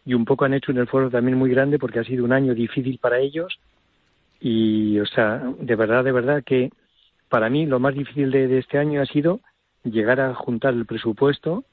y 0.05 0.13
un 0.13 0.23
poco 0.23 0.45
han 0.45 0.53
hecho 0.53 0.71
un 0.71 0.77
esfuerzo 0.77 1.09
también 1.09 1.39
muy 1.39 1.49
grande 1.49 1.79
porque 1.79 1.97
ha 1.97 2.03
sido 2.03 2.23
un 2.23 2.33
año 2.33 2.53
difícil 2.53 2.99
para 3.01 3.17
ellos 3.17 3.59
y, 4.39 4.99
o 4.99 5.07
sea, 5.07 5.41
de 5.59 5.75
verdad, 5.75 6.03
de 6.03 6.11
verdad 6.11 6.43
que 6.45 6.69
para 7.29 7.49
mí 7.49 7.65
lo 7.65 7.79
más 7.79 7.95
difícil 7.95 8.29
de 8.29 8.59
este 8.59 8.77
año 8.77 9.01
ha 9.01 9.07
sido 9.07 9.39
llegar 9.83 10.21
a 10.21 10.35
juntar 10.35 10.75
el 10.75 10.85
presupuesto 10.85 11.63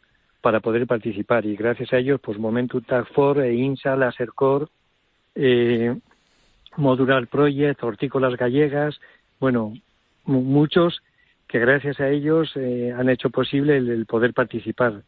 para 0.46 0.60
poder 0.60 0.86
participar 0.86 1.44
y 1.44 1.56
gracias 1.56 1.92
a 1.92 1.98
ellos 1.98 2.20
pues 2.22 2.38
Momentum 2.38 2.80
Tag 2.80 3.08
for, 3.08 3.42
e 3.42 3.52
INSA, 3.52 3.96
Lasercore, 3.96 4.66
eh, 5.34 5.92
Modular 6.76 7.26
Project, 7.26 7.82
Hortícolas 7.82 8.36
Gallegas, 8.36 8.94
bueno, 9.40 9.72
muchos 10.24 11.02
que 11.48 11.58
gracias 11.58 11.98
a 11.98 12.10
ellos 12.10 12.52
eh, 12.54 12.94
han 12.96 13.08
hecho 13.08 13.28
posible 13.30 13.76
el, 13.76 14.06
poder 14.06 14.34
participar. 14.34 15.02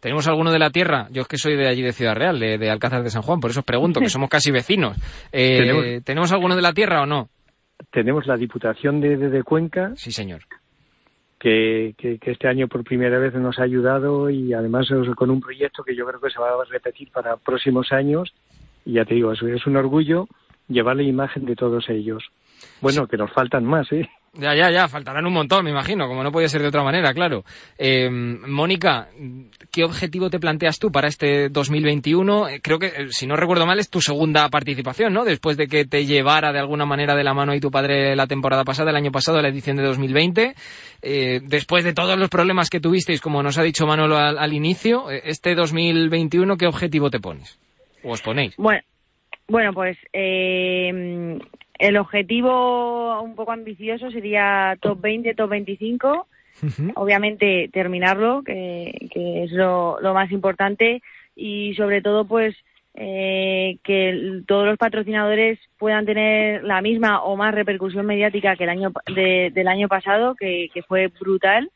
¿Tenemos 0.00 0.26
alguno 0.26 0.50
de 0.50 0.58
la 0.58 0.70
tierra? 0.70 1.06
Yo 1.12 1.22
es 1.22 1.28
que 1.28 1.38
soy 1.38 1.54
de 1.54 1.68
allí 1.68 1.82
de 1.82 1.92
Ciudad 1.92 2.16
Real, 2.16 2.40
de, 2.40 2.68
Alcázar 2.68 3.04
de 3.04 3.10
San 3.10 3.22
Juan, 3.22 3.38
por 3.38 3.52
eso 3.52 3.60
os 3.60 3.66
pregunto, 3.66 4.00
que 4.00 4.08
somos 4.08 4.28
casi 4.28 4.50
vecinos. 4.50 4.96
Eh, 5.30 5.58
¿Tenemos, 5.60 6.04
¿Tenemos, 6.04 6.32
alguno 6.32 6.56
de 6.56 6.62
la 6.62 6.72
tierra 6.72 7.02
o 7.02 7.06
no? 7.06 7.28
Tenemos 7.92 8.26
la 8.26 8.36
Diputación 8.36 9.00
de, 9.00 9.16
de 9.16 9.42
Cuenca. 9.44 9.92
Sí, 9.94 10.10
señor 10.10 10.42
que, 11.38 11.94
que, 11.98 12.18
este 12.22 12.48
año 12.48 12.68
por 12.68 12.84
primera 12.84 13.18
vez 13.18 13.34
nos 13.34 13.58
ha 13.58 13.62
ayudado 13.62 14.30
y 14.30 14.52
además 14.52 14.88
con 15.16 15.30
un 15.30 15.40
proyecto 15.40 15.84
que 15.84 15.94
yo 15.94 16.06
creo 16.06 16.20
que 16.20 16.30
se 16.30 16.40
va 16.40 16.50
a 16.50 16.64
repetir 16.64 17.10
para 17.10 17.36
próximos 17.36 17.92
años. 17.92 18.32
Y 18.84 18.94
ya 18.94 19.04
te 19.04 19.14
digo, 19.14 19.32
es, 19.32 19.42
es 19.42 19.66
un 19.66 19.76
orgullo 19.76 20.28
llevar 20.68 20.96
la 20.96 21.02
imagen 21.02 21.44
de 21.44 21.56
todos 21.56 21.88
ellos. 21.88 22.24
Bueno, 22.80 23.06
que 23.06 23.16
nos 23.16 23.32
faltan 23.32 23.64
más, 23.64 23.90
¿eh? 23.92 24.08
Ya, 24.38 24.54
ya, 24.54 24.70
ya, 24.70 24.88
faltarán 24.88 25.26
un 25.26 25.32
montón, 25.32 25.64
me 25.64 25.70
imagino, 25.70 26.06
como 26.08 26.22
no 26.22 26.30
puede 26.30 26.48
ser 26.48 26.60
de 26.60 26.68
otra 26.68 26.82
manera, 26.82 27.14
claro. 27.14 27.44
Eh, 27.78 28.10
Mónica, 28.10 29.08
¿qué 29.72 29.84
objetivo 29.84 30.28
te 30.28 30.38
planteas 30.38 30.78
tú 30.78 30.92
para 30.92 31.08
este 31.08 31.48
2021? 31.48 32.48
Eh, 32.48 32.60
creo 32.62 32.78
que, 32.78 32.86
eh, 32.86 33.06
si 33.10 33.26
no 33.26 33.36
recuerdo 33.36 33.66
mal, 33.66 33.78
es 33.78 33.88
tu 33.88 34.00
segunda 34.00 34.48
participación, 34.50 35.14
¿no? 35.14 35.24
Después 35.24 35.56
de 35.56 35.68
que 35.68 35.86
te 35.86 36.04
llevara 36.04 36.52
de 36.52 36.58
alguna 36.58 36.84
manera 36.84 37.14
de 37.14 37.24
la 37.24 37.32
mano 37.32 37.54
y 37.54 37.60
tu 37.60 37.70
padre 37.70 38.14
la 38.14 38.26
temporada 38.26 38.64
pasada, 38.64 38.90
el 38.90 38.96
año 38.96 39.10
pasado, 39.10 39.40
la 39.40 39.48
edición 39.48 39.76
de 39.76 39.84
2020. 39.84 40.54
después 41.02 41.84
de 41.84 41.94
todos 41.94 42.18
los 42.18 42.28
problemas 42.28 42.68
que 42.68 42.80
tuvisteis, 42.80 43.20
como 43.20 43.42
nos 43.42 43.58
ha 43.58 43.62
dicho 43.62 43.86
Manolo 43.86 44.16
al, 44.16 44.52
inicio, 44.52 45.10
este 45.10 45.54
2021, 45.54 46.56
¿qué 46.56 46.66
objetivo 46.66 47.10
te 47.10 47.20
pones? 47.20 47.58
¿O 48.02 48.12
os 48.12 48.22
ponéis? 48.22 48.54
Bueno, 48.56 48.82
bueno 49.48 49.72
pues 49.72 49.96
el 51.78 51.96
objetivo 51.96 53.20
un 53.20 53.34
poco 53.34 53.52
ambicioso 53.52 54.10
sería 54.10 54.76
top 54.80 55.00
20, 55.00 55.34
top 55.34 55.50
25. 55.50 56.26
Obviamente 56.94 57.68
terminarlo, 57.72 58.42
que, 58.42 58.92
es 59.14 59.52
lo, 59.52 59.98
más 60.02 60.30
importante. 60.30 61.02
Y 61.34 61.74
sobre 61.74 62.00
todo, 62.00 62.24
pues, 62.24 62.56
eh, 62.94 63.76
que 63.84 64.42
todos 64.46 64.66
los 64.66 64.78
patrocinadores 64.78 65.58
puedan 65.78 66.06
tener 66.06 66.64
la 66.64 66.80
misma 66.80 67.22
o 67.22 67.36
más 67.36 67.54
repercusión 67.54 68.06
mediática 68.06 68.56
que 68.56 68.64
el 68.64 68.70
año 68.70 68.90
del 69.14 69.68
año 69.68 69.88
pasado, 69.88 70.34
que, 70.34 70.70
fue 70.88 71.08
brutal. 71.08 71.70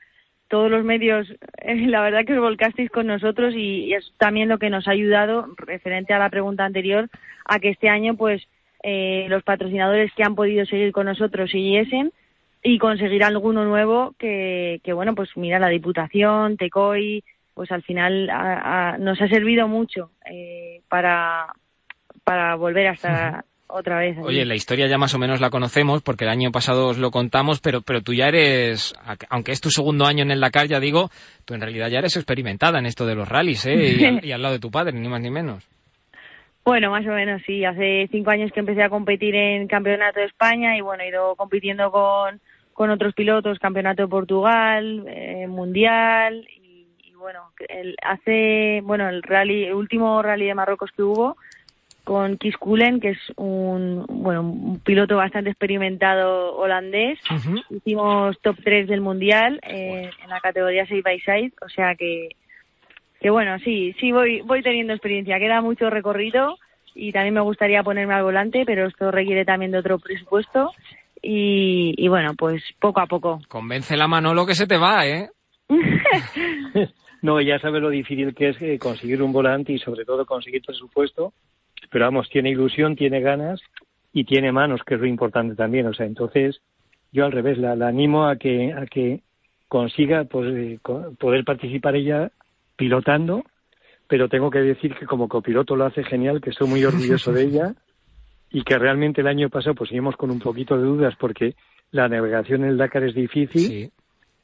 Todos 0.48 0.70
los 0.70 0.82
medios, 0.82 1.30
eh, 1.58 1.76
la 1.86 2.00
verdad 2.00 2.24
que 2.24 2.32
os 2.32 2.40
volcasteis 2.40 2.90
con 2.90 3.06
nosotros 3.06 3.54
y, 3.54 3.92
es 3.92 4.12
también 4.18 4.48
lo 4.48 4.58
que 4.58 4.70
nos 4.70 4.88
ha 4.88 4.92
ayudado, 4.92 5.46
referente 5.58 6.12
a 6.14 6.18
la 6.18 6.30
pregunta 6.30 6.64
anterior, 6.64 7.08
a 7.44 7.60
que 7.60 7.68
este 7.68 7.88
año, 7.88 8.16
pues, 8.16 8.48
eh, 8.82 9.26
los 9.28 9.42
patrocinadores 9.42 10.12
que 10.14 10.22
han 10.24 10.34
podido 10.34 10.64
seguir 10.66 10.92
con 10.92 11.06
nosotros 11.06 11.50
siguiesen 11.50 12.12
y 12.62 12.78
conseguir 12.78 13.24
alguno 13.24 13.64
nuevo 13.64 14.14
que, 14.18 14.80
que 14.84 14.92
bueno, 14.92 15.14
pues 15.14 15.30
mira, 15.36 15.58
la 15.58 15.68
Diputación, 15.68 16.56
Tecoy, 16.56 17.24
pues 17.54 17.70
al 17.72 17.82
final 17.82 18.26
nos 19.00 19.20
ha 19.20 19.28
servido 19.28 19.68
mucho 19.68 20.10
eh, 20.30 20.80
para, 20.88 21.52
para 22.24 22.54
volver 22.56 22.88
a 22.88 22.92
estar 22.92 23.44
otra 23.68 23.98
vez. 23.98 24.16
Oye, 24.22 24.44
la 24.44 24.54
historia 24.54 24.86
ya 24.86 24.98
más 24.98 25.14
o 25.14 25.18
menos 25.18 25.40
la 25.40 25.50
conocemos 25.50 26.02
porque 26.02 26.24
el 26.24 26.30
año 26.30 26.50
pasado 26.50 26.88
os 26.88 26.98
lo 26.98 27.10
contamos, 27.10 27.60
pero, 27.60 27.82
pero 27.82 28.02
tú 28.02 28.14
ya 28.14 28.28
eres, 28.28 28.94
aunque 29.28 29.52
es 29.52 29.60
tu 29.60 29.70
segundo 29.70 30.06
año 30.06 30.22
en 30.22 30.30
el 30.30 30.40
Dakar, 30.40 30.66
ya 30.66 30.80
digo, 30.80 31.10
tú 31.44 31.54
en 31.54 31.60
realidad 31.60 31.88
ya 31.88 31.98
eres 31.98 32.16
experimentada 32.16 32.78
en 32.78 32.86
esto 32.86 33.06
de 33.06 33.14
los 33.14 33.28
rallies, 33.28 33.66
¿eh? 33.66 34.20
y, 34.22 34.32
al, 34.32 34.42
lado 34.42 34.54
de 34.54 34.60
tu 34.60 34.70
padre, 34.70 34.92
ni 34.92 35.08
más 35.08 35.20
ni 35.20 35.30
menos. 35.30 35.68
Bueno, 36.64 36.90
más 36.90 37.06
o 37.06 37.10
menos 37.10 37.42
sí. 37.46 37.64
Hace 37.64 38.08
cinco 38.10 38.30
años 38.30 38.52
que 38.52 38.60
empecé 38.60 38.82
a 38.82 38.90
competir 38.90 39.34
en 39.34 39.66
Campeonato 39.66 40.20
de 40.20 40.26
España 40.26 40.76
y 40.76 40.80
bueno, 40.80 41.02
he 41.02 41.08
ido 41.08 41.34
compitiendo 41.36 41.90
con, 41.90 42.40
con 42.72 42.90
otros 42.90 43.14
pilotos, 43.14 43.58
Campeonato 43.58 44.02
de 44.02 44.08
Portugal, 44.08 45.04
eh, 45.08 45.46
Mundial 45.48 46.46
bueno, 47.20 47.52
el, 47.68 47.96
hace, 48.02 48.80
bueno, 48.82 49.08
el 49.08 49.22
rally, 49.22 49.64
el 49.64 49.74
último 49.74 50.22
rally 50.22 50.46
de 50.46 50.54
Marruecos 50.54 50.90
que 50.96 51.02
hubo 51.02 51.36
con 52.02 52.38
Kies 52.38 52.56
Kulen, 52.56 52.98
que 52.98 53.10
es 53.10 53.18
un, 53.36 54.04
bueno, 54.08 54.40
un 54.40 54.80
piloto 54.80 55.16
bastante 55.16 55.50
experimentado 55.50 56.56
holandés. 56.56 57.20
Hicimos 57.68 58.40
top 58.40 58.56
3 58.64 58.88
del 58.88 59.02
mundial 59.02 59.60
eh, 59.62 60.10
en 60.22 60.30
la 60.30 60.40
categoría 60.40 60.86
6 60.86 61.04
by 61.04 61.20
6, 61.20 61.52
o 61.60 61.68
sea 61.68 61.94
que, 61.94 62.30
que 63.20 63.30
bueno, 63.30 63.58
sí, 63.60 63.94
sí 64.00 64.12
voy, 64.12 64.40
voy 64.40 64.62
teniendo 64.62 64.92
experiencia. 64.92 65.38
Queda 65.38 65.60
mucho 65.60 65.90
recorrido 65.90 66.56
y 66.94 67.12
también 67.12 67.34
me 67.34 67.40
gustaría 67.40 67.82
ponerme 67.82 68.14
al 68.14 68.22
volante, 68.22 68.64
pero 68.64 68.86
esto 68.86 69.10
requiere 69.10 69.44
también 69.44 69.72
de 69.72 69.78
otro 69.78 69.98
presupuesto. 69.98 70.72
Y, 71.22 71.94
y 71.98 72.08
bueno, 72.08 72.34
pues 72.34 72.62
poco 72.80 73.00
a 73.00 73.06
poco. 73.06 73.40
Convence 73.48 73.96
la 73.96 74.08
mano 74.08 74.32
lo 74.32 74.46
que 74.46 74.54
se 74.54 74.66
te 74.66 74.78
va, 74.78 75.06
¿eh? 75.06 75.28
No, 77.22 77.40
ya 77.40 77.58
sabe 77.58 77.80
lo 77.80 77.90
difícil 77.90 78.34
que 78.34 78.48
es 78.48 78.62
eh, 78.62 78.78
conseguir 78.78 79.22
un 79.22 79.32
volante 79.32 79.72
y 79.72 79.78
sobre 79.78 80.04
todo 80.04 80.24
conseguir 80.24 80.62
presupuesto, 80.62 81.34
pero 81.90 82.06
vamos, 82.06 82.30
tiene 82.30 82.50
ilusión, 82.50 82.96
tiene 82.96 83.20
ganas 83.20 83.60
y 84.12 84.24
tiene 84.24 84.52
manos, 84.52 84.80
que 84.86 84.94
es 84.94 85.00
lo 85.00 85.06
importante 85.06 85.54
también. 85.54 85.86
O 85.86 85.92
sea, 85.92 86.06
entonces 86.06 86.62
yo 87.12 87.26
al 87.26 87.32
revés, 87.32 87.58
la, 87.58 87.72
animo 87.86 88.26
a 88.26 88.36
que, 88.36 88.72
a 88.72 88.86
que 88.86 89.20
consiga 89.68 90.24
pues, 90.24 90.50
eh, 90.54 90.78
poder 91.18 91.44
participar 91.44 91.96
ella 91.96 92.30
pilotando, 92.80 93.44
pero 94.08 94.30
tengo 94.30 94.50
que 94.50 94.60
decir 94.60 94.94
que 94.94 95.04
como 95.04 95.28
copiloto 95.28 95.76
lo 95.76 95.84
hace 95.84 96.02
genial, 96.02 96.40
que 96.40 96.48
estoy 96.48 96.66
muy 96.66 96.82
orgulloso 96.82 97.30
de 97.30 97.42
ella 97.42 97.74
y 98.50 98.62
que 98.62 98.78
realmente 98.78 99.20
el 99.20 99.26
año 99.26 99.50
pasado 99.50 99.74
pues 99.74 99.90
seguimos 99.90 100.16
con 100.16 100.30
un 100.30 100.38
poquito 100.38 100.78
de 100.78 100.84
dudas 100.84 101.14
porque 101.20 101.56
la 101.90 102.08
navegación 102.08 102.64
en 102.64 102.70
el 102.70 102.78
Dakar 102.78 103.04
es 103.04 103.14
difícil 103.14 103.92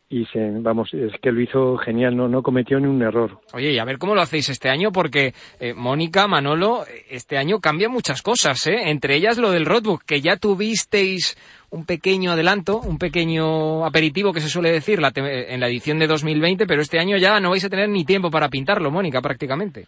y 0.09 0.25
se, 0.27 0.51
vamos, 0.61 0.95
es 0.95 1.13
que 1.21 1.33
lo 1.33 1.41
hizo 1.41 1.77
genial, 1.79 2.17
no, 2.17 2.29
no 2.29 2.43
cometió 2.43 2.79
ni 2.79 2.87
un 2.87 3.03
error. 3.03 3.41
Oye, 3.53 3.73
y 3.73 3.79
a 3.79 3.85
ver 3.85 3.99
cómo 3.99 4.15
lo 4.15 4.21
hacéis 4.21 4.49
este 4.49 4.69
año, 4.69 4.93
porque 4.93 5.33
eh, 5.59 5.75
Mónica, 5.75 6.29
Manolo, 6.29 6.85
este 7.11 7.37
año 7.37 7.59
cambia 7.59 7.89
muchas 7.89 8.23
cosas, 8.23 8.67
¿eh? 8.69 8.89
Entre 8.91 9.17
ellas 9.17 9.37
lo 9.39 9.51
del 9.51 9.67
roadbook, 9.67 10.05
que 10.05 10.21
ya 10.21 10.37
tuvisteis 10.37 11.37
un 11.71 11.85
pequeño 11.85 12.31
adelanto, 12.31 12.81
un 12.81 12.99
pequeño 12.99 13.85
aperitivo 13.85 14.33
que 14.33 14.41
se 14.41 14.49
suele 14.49 14.71
decir 14.71 15.01
en 15.17 15.61
la 15.61 15.67
edición 15.67 15.99
de 15.99 16.07
2020, 16.07 16.67
pero 16.67 16.83
este 16.83 17.01
año 17.01 17.17
ya 17.17 17.41
no 17.41 17.51
vais 17.51 17.65
a 17.65 17.71
tener 17.71 17.89
ni 17.89 18.05
tiempo 18.05 18.31
para 18.31 18.49
pintarlo, 18.49 18.93
Mónica, 18.93 19.21
prácticamente. 19.21 19.87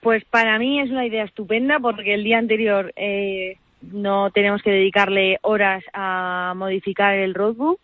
Pues 0.00 0.24
para 0.24 0.58
mí 0.58 0.80
es 0.80 0.90
una 0.90 1.06
idea 1.06 1.22
estupenda 1.22 1.78
porque 1.78 2.14
el 2.14 2.24
día 2.24 2.38
anterior 2.38 2.92
eh, 2.96 3.58
no 3.80 4.32
tenemos 4.32 4.60
que 4.62 4.72
dedicarle 4.72 5.38
horas 5.42 5.84
a 5.92 6.54
modificar 6.56 7.14
el 7.14 7.34
roadbook 7.34 7.78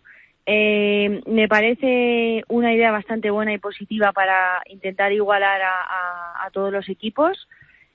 eh, 0.51 1.21
me 1.27 1.47
parece 1.47 2.43
una 2.49 2.73
idea 2.73 2.91
bastante 2.91 3.29
buena 3.29 3.53
y 3.53 3.59
positiva 3.59 4.13
para 4.13 4.63
intentar 4.71 5.13
igualar 5.13 5.61
a, 5.61 6.49
todos 6.55 6.73
los 6.73 6.89
equipos. 6.89 7.47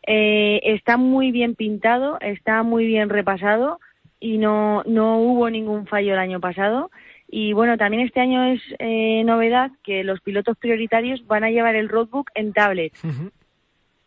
Eh, 0.06 0.60
está 0.64 0.98
muy 0.98 1.32
bien 1.32 1.56
pintado, 1.56 2.20
está 2.22 2.62
muy 2.62 2.86
bien 2.86 3.10
repasado 3.10 3.80
y 4.20 4.38
no, 4.38 4.84
no 4.86 5.18
hubo 5.18 5.50
ningún 5.50 5.88
fallo 5.88 6.14
el 6.14 6.20
año 6.20 6.40
pasado. 6.40 6.92
Y 7.28 7.54
bueno, 7.54 7.76
también 7.76 8.04
este 8.04 8.20
año 8.20 8.44
es 8.44 8.62
eh, 8.78 9.24
novedad 9.24 9.72
que 9.84 10.04
los 10.04 10.22
pilotos 10.22 10.56
prioritarios 10.56 11.26
van 11.26 11.44
a 11.44 11.50
llevar 11.50 11.74
el 11.76 11.90
roadbook 11.90 12.30
en 12.36 12.54
tablet 12.54 12.94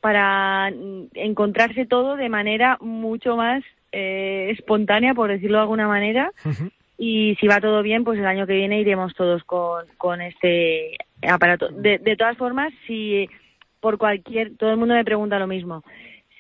para 0.01 0.71
encontrarse 1.15 1.85
todo 1.85 2.15
de 2.15 2.29
manera 2.29 2.79
mucho 2.81 3.35
más 3.35 3.65
espontánea, 3.91 5.15
por 5.15 5.31
decirlo 5.31 5.57
de 5.57 5.63
alguna 5.63 5.89
manera 5.89 6.31
y 6.99 7.37
si 7.41 7.47
va 7.47 7.61
todo 7.61 7.83
bien, 7.83 8.05
pues 8.05 8.19
el 8.19 8.27
año 8.27 8.47
que 8.47 8.55
viene 8.55 8.81
iremos 8.81 9.15
todos 9.15 9.45
con, 9.45 9.87
con 9.99 10.21
este 10.21 10.97
aparato. 11.23 11.69
De, 11.69 11.99
de 11.99 12.17
todas 12.17 12.37
formas, 12.37 12.73
si 12.87 13.29
por 13.81 13.99
cualquier, 13.99 14.57
todo 14.57 14.71
el 14.71 14.77
mundo 14.79 14.95
me 14.95 15.05
pregunta 15.05 15.39
lo 15.39 15.47
mismo. 15.47 15.83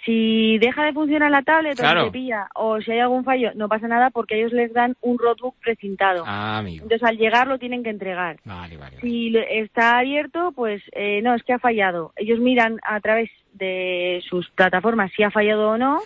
Si 0.05 0.57
deja 0.59 0.85
de 0.85 0.92
funcionar 0.92 1.33
la 1.33 1.42
tablet 1.42 1.79
o 1.81 2.05
se 2.05 2.11
pilla 2.12 2.49
o 2.55 2.81
si 2.81 2.92
hay 2.92 3.01
algún 3.01 3.25
fallo, 3.25 3.51
no 3.57 3.69
pasa 3.69 3.88
nada 3.88 4.11
porque 4.11 4.38
ellos 4.38 4.53
les 4.53 4.73
dan 4.73 4.95
un 5.01 5.19
roadbook 5.19 5.57
precintado. 5.61 6.23
Ah, 6.25 6.62
Entonces 6.64 7.03
al 7.03 7.19
llegar 7.19 7.49
lo 7.49 7.59
tienen 7.59 7.83
que 7.83 7.90
entregar. 7.90 8.38
Vale, 8.45 8.77
vale, 8.77 9.01
Si 9.01 9.37
está 9.51 9.99
abierto, 9.99 10.53
pues 10.55 10.81
eh, 10.92 11.21
no, 11.23 11.35
es 11.35 11.42
que 11.42 11.55
ha 11.55 11.59
fallado. 11.59 12.12
Ellos 12.14 12.38
miran 12.38 12.79
a 12.85 13.01
través 13.01 13.31
de 13.55 14.23
sus 14.29 14.49
plataformas 14.51 15.11
si 15.16 15.25
ha 15.25 15.31
fallado 15.33 15.71
o 15.71 15.79
no, 15.79 15.99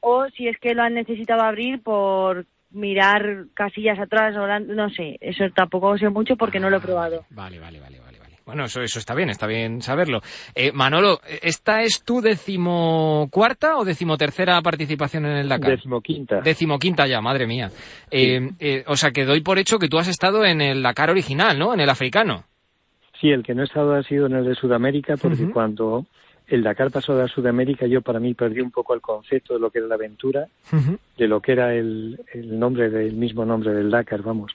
o 0.00 0.26
si 0.30 0.48
es 0.48 0.58
que 0.58 0.74
lo 0.74 0.82
han 0.82 0.94
necesitado 0.94 1.42
abrir 1.42 1.80
por 1.80 2.46
mirar 2.74 3.46
casillas 3.54 3.98
atrás 3.98 4.34
no 4.66 4.90
sé, 4.90 5.16
eso 5.20 5.44
tampoco 5.54 5.96
sé 5.98 6.08
mucho 6.10 6.36
porque 6.36 6.60
no 6.60 6.70
lo 6.70 6.78
he 6.78 6.80
probado. 6.80 7.24
Vale, 7.30 7.58
vale, 7.58 7.80
vale, 7.80 8.00
vale. 8.00 8.14
Bueno, 8.46 8.64
eso, 8.64 8.82
eso 8.82 8.98
está 8.98 9.14
bien, 9.14 9.30
está 9.30 9.46
bien 9.46 9.80
saberlo. 9.80 10.20
Eh, 10.54 10.70
Manolo, 10.72 11.18
¿esta 11.42 11.82
es 11.82 12.04
tu 12.04 12.20
decimocuarta 12.20 13.78
o 13.78 13.84
decimotercera 13.84 14.60
participación 14.60 15.24
en 15.24 15.38
el 15.38 15.48
Dakar? 15.48 15.70
Decimoquinta. 15.70 16.40
Decimoquinta 16.42 17.06
ya, 17.06 17.22
madre 17.22 17.46
mía. 17.46 17.70
Eh, 18.10 18.50
eh, 18.60 18.84
o 18.86 18.96
sea, 18.96 19.12
que 19.12 19.24
doy 19.24 19.40
por 19.40 19.58
hecho 19.58 19.78
que 19.78 19.88
tú 19.88 19.98
has 19.98 20.08
estado 20.08 20.44
en 20.44 20.60
el 20.60 20.82
Dakar 20.82 21.10
original, 21.10 21.58
¿no? 21.58 21.72
En 21.72 21.80
el 21.80 21.88
africano. 21.88 22.44
Sí, 23.18 23.30
el 23.30 23.42
que 23.42 23.54
no 23.54 23.62
he 23.62 23.64
estado 23.64 23.94
ha 23.94 24.02
sido 24.02 24.26
en 24.26 24.34
el 24.34 24.44
de 24.44 24.54
Sudamérica, 24.54 25.14
porque 25.16 25.48
cuando 25.50 26.04
el 26.48 26.62
Dakar 26.62 26.90
pasó 26.90 27.16
de 27.16 27.28
Sudamérica, 27.28 27.86
yo 27.86 28.02
para 28.02 28.20
mí 28.20 28.34
perdí 28.34 28.60
un 28.60 28.70
poco 28.70 28.94
el 28.94 29.00
concepto 29.00 29.54
de 29.54 29.60
lo 29.60 29.70
que 29.70 29.78
era 29.78 29.88
la 29.88 29.94
aventura, 29.94 30.46
de 31.16 31.28
lo 31.28 31.40
que 31.40 31.52
era 31.52 31.74
el, 31.74 32.20
el 32.32 32.58
nombre 32.58 32.90
del 32.90 33.14
mismo 33.14 33.44
nombre 33.44 33.72
del 33.72 33.90
Dakar, 33.90 34.22
vamos. 34.22 34.52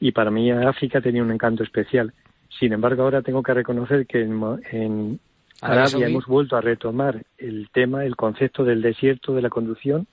Y 0.00 0.12
para 0.12 0.30
mí 0.30 0.50
África 0.50 1.00
tenía 1.00 1.22
un 1.22 1.30
encanto 1.30 1.62
especial. 1.62 2.12
Sin 2.58 2.72
embargo, 2.72 3.02
ahora 3.02 3.22
tengo 3.22 3.42
que 3.42 3.54
reconocer 3.54 4.06
que 4.06 4.22
en, 4.22 4.42
en 4.70 5.20
Arabia 5.60 6.08
hemos 6.08 6.26
vuelto 6.26 6.56
a 6.56 6.60
retomar 6.60 7.22
el 7.38 7.68
tema, 7.72 8.04
el 8.04 8.16
concepto 8.16 8.64
del 8.64 8.82
desierto, 8.82 9.34
de 9.34 9.42
la 9.42 9.50
conducción, 9.50 10.06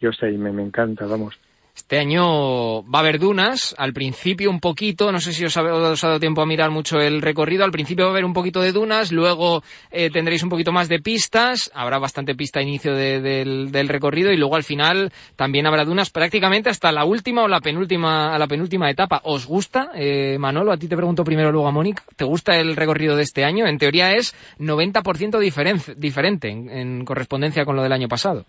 y 0.00 0.06
o 0.06 0.12
sea, 0.12 0.30
me, 0.30 0.52
me 0.52 0.62
encanta, 0.62 1.06
vamos. 1.06 1.38
Este 1.76 1.98
año 1.98 2.82
va 2.90 2.98
a 2.98 3.02
haber 3.02 3.18
dunas, 3.18 3.74
al 3.76 3.92
principio 3.92 4.50
un 4.50 4.60
poquito, 4.60 5.12
no 5.12 5.20
sé 5.20 5.34
si 5.34 5.44
os 5.44 5.56
ha, 5.58 5.62
dado 5.62 6.18
tiempo 6.18 6.40
a 6.40 6.46
mirar 6.46 6.70
mucho 6.70 6.98
el 6.98 7.20
recorrido, 7.20 7.64
al 7.64 7.70
principio 7.70 8.06
va 8.06 8.10
a 8.10 8.14
haber 8.14 8.24
un 8.24 8.32
poquito 8.32 8.62
de 8.62 8.72
dunas, 8.72 9.12
luego 9.12 9.62
eh, 9.90 10.08
tendréis 10.10 10.42
un 10.42 10.48
poquito 10.48 10.72
más 10.72 10.88
de 10.88 11.00
pistas, 11.00 11.70
habrá 11.74 11.98
bastante 11.98 12.34
pista 12.34 12.60
a 12.60 12.62
inicio 12.62 12.94
del, 12.94 13.88
recorrido 13.88 14.32
y 14.32 14.38
luego 14.38 14.56
al 14.56 14.64
final 14.64 15.12
también 15.36 15.66
habrá 15.66 15.84
dunas 15.84 16.08
prácticamente 16.08 16.70
hasta 16.70 16.90
la 16.92 17.04
última 17.04 17.42
o 17.44 17.48
la 17.48 17.60
penúltima, 17.60 18.34
a 18.34 18.38
la 18.38 18.48
penúltima 18.48 18.90
etapa. 18.90 19.20
¿Os 19.24 19.46
gusta, 19.46 19.90
eh, 19.94 20.38
Manolo? 20.38 20.72
A 20.72 20.78
ti 20.78 20.88
te 20.88 20.96
pregunto 20.96 21.24
primero 21.24 21.52
luego 21.52 21.68
a 21.68 21.72
Mónica, 21.72 22.04
¿te 22.16 22.24
gusta 22.24 22.58
el 22.58 22.74
recorrido 22.74 23.16
de 23.16 23.22
este 23.22 23.44
año? 23.44 23.66
En 23.66 23.76
teoría 23.76 24.14
es 24.14 24.34
90% 24.58 25.94
diferente 25.98 26.48
en 26.48 27.04
correspondencia 27.04 27.66
con 27.66 27.76
lo 27.76 27.82
del 27.82 27.92
año 27.92 28.08
pasado. 28.08 28.46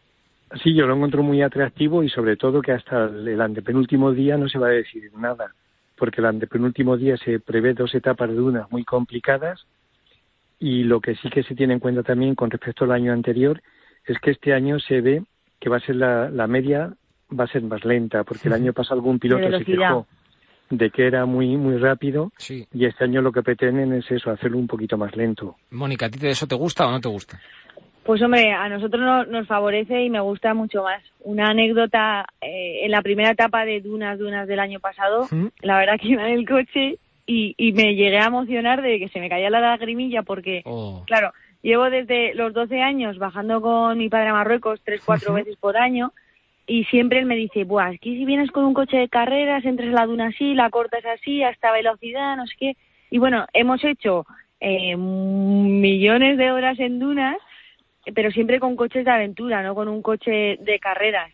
Sí, 0.63 0.73
yo 0.73 0.87
lo 0.87 0.95
encuentro 0.95 1.23
muy 1.23 1.41
atractivo 1.41 2.03
y 2.03 2.09
sobre 2.09 2.37
todo 2.37 2.61
que 2.61 2.71
hasta 2.71 3.05
el 3.05 3.41
antepenúltimo 3.41 4.13
día 4.13 4.37
no 4.37 4.47
se 4.47 4.57
va 4.57 4.67
a 4.67 4.71
decidir 4.71 5.11
nada, 5.13 5.53
porque 5.97 6.21
el 6.21 6.27
antepenúltimo 6.27 6.95
día 6.95 7.17
se 7.17 7.39
prevé 7.39 7.73
dos 7.73 7.93
etapas 7.93 8.29
de 8.29 8.35
dunas 8.35 8.71
muy 8.71 8.85
complicadas 8.85 9.65
y 10.59 10.83
lo 10.83 11.01
que 11.01 11.15
sí 11.15 11.29
que 11.29 11.43
se 11.43 11.55
tiene 11.55 11.73
en 11.73 11.79
cuenta 11.79 12.01
también 12.03 12.33
con 12.33 12.49
respecto 12.49 12.85
al 12.85 12.91
año 12.91 13.11
anterior 13.11 13.61
es 14.05 14.17
que 14.19 14.31
este 14.31 14.53
año 14.53 14.79
se 14.79 15.01
ve 15.01 15.23
que 15.59 15.69
va 15.69 15.77
a 15.77 15.81
ser 15.81 15.97
la, 15.97 16.29
la 16.29 16.47
media 16.47 16.93
va 17.37 17.43
a 17.43 17.47
ser 17.47 17.61
más 17.63 17.83
lenta, 17.83 18.23
porque 18.23 18.47
el 18.47 18.53
año 18.53 18.73
pasado 18.73 18.95
algún 18.95 19.19
piloto 19.19 19.57
se 19.57 19.65
quejó 19.65 20.07
de 20.69 20.89
que 20.89 21.07
era 21.07 21.25
muy 21.25 21.55
muy 21.55 21.77
rápido 21.77 22.31
y 22.73 22.85
este 22.85 23.05
año 23.05 23.21
lo 23.21 23.31
que 23.31 23.41
pretenden 23.41 23.93
es 23.93 24.09
eso, 24.11 24.31
hacerlo 24.31 24.57
un 24.57 24.67
poquito 24.67 24.97
más 24.97 25.15
lento. 25.15 25.55
Mónica, 25.71 26.07
¿a 26.07 26.09
ti 26.09 26.19
de 26.19 26.31
eso 26.31 26.47
te 26.47 26.55
gusta 26.55 26.87
o 26.87 26.91
no 26.91 26.99
te 26.99 27.07
gusta? 27.07 27.39
Pues 28.07 28.21
hombre, 28.21 28.53
a 28.53 28.69
nosotros 28.69 29.01
no- 29.01 29.25
nos 29.25 29.47
favorece 29.47 30.01
y 30.01 30.09
me 30.09 30.21
gusta 30.21 30.53
mucho 30.53 30.81
más. 30.81 31.03
Una 31.19 31.49
anécdota, 31.49 32.25
eh, 32.41 32.79
en 32.85 32.91
la 32.91 33.01
primera 33.01 33.31
etapa 33.31 33.65
de 33.65 33.81
Dunas, 33.81 34.17
Dunas 34.17 34.47
del 34.47 34.59
año 34.61 34.79
pasado, 34.79 35.27
la 35.61 35.77
verdad 35.77 35.99
que 35.99 36.07
iba 36.07 36.25
en 36.25 36.33
el 36.39 36.47
coche 36.47 36.97
y, 37.25 37.53
y 37.57 37.73
me 37.73 37.95
llegué 37.95 38.17
a 38.17 38.27
emocionar 38.27 38.81
de 38.81 38.97
que 38.99 39.09
se 39.09 39.19
me 39.19 39.27
caía 39.27 39.49
la 39.49 39.59
lagrimilla 39.59 40.23
porque, 40.23 40.61
claro, 41.05 41.33
llevo 41.61 41.89
desde 41.89 42.33
los 42.33 42.53
12 42.53 42.81
años 42.81 43.17
bajando 43.17 43.59
con 43.61 43.97
mi 43.97 44.07
padre 44.07 44.29
a 44.29 44.33
Marruecos 44.33 44.79
tres, 44.85 45.01
cuatro 45.05 45.33
veces 45.33 45.57
por 45.57 45.75
año 45.75 46.13
y 46.65 46.85
siempre 46.85 47.19
él 47.19 47.25
me 47.25 47.35
dice, 47.35 47.65
Buah, 47.65 47.91
es 47.91 47.99
que 47.99 48.11
si 48.11 48.23
vienes 48.23 48.51
con 48.51 48.63
un 48.63 48.73
coche 48.73 48.95
de 48.95 49.09
carreras, 49.09 49.65
entras 49.65 49.89
la 49.89 50.05
duna 50.05 50.27
así, 50.27 50.53
la 50.53 50.69
cortas 50.69 51.03
así, 51.05 51.43
a 51.43 51.49
esta 51.49 51.73
velocidad, 51.73 52.37
no 52.37 52.47
sé 52.47 52.55
qué. 52.57 52.73
Y 53.11 53.17
bueno, 53.19 53.45
hemos 53.53 53.83
hecho 53.83 54.25
eh, 54.61 54.95
millones 54.95 56.37
de 56.37 56.51
horas 56.51 56.79
en 56.79 56.99
dunas, 56.99 57.37
pero 58.13 58.31
siempre 58.31 58.59
con 58.59 58.75
coches 58.75 59.05
de 59.05 59.11
aventura, 59.11 59.63
no 59.63 59.75
con 59.75 59.87
un 59.87 60.01
coche 60.01 60.57
de 60.59 60.79
carreras. 60.79 61.31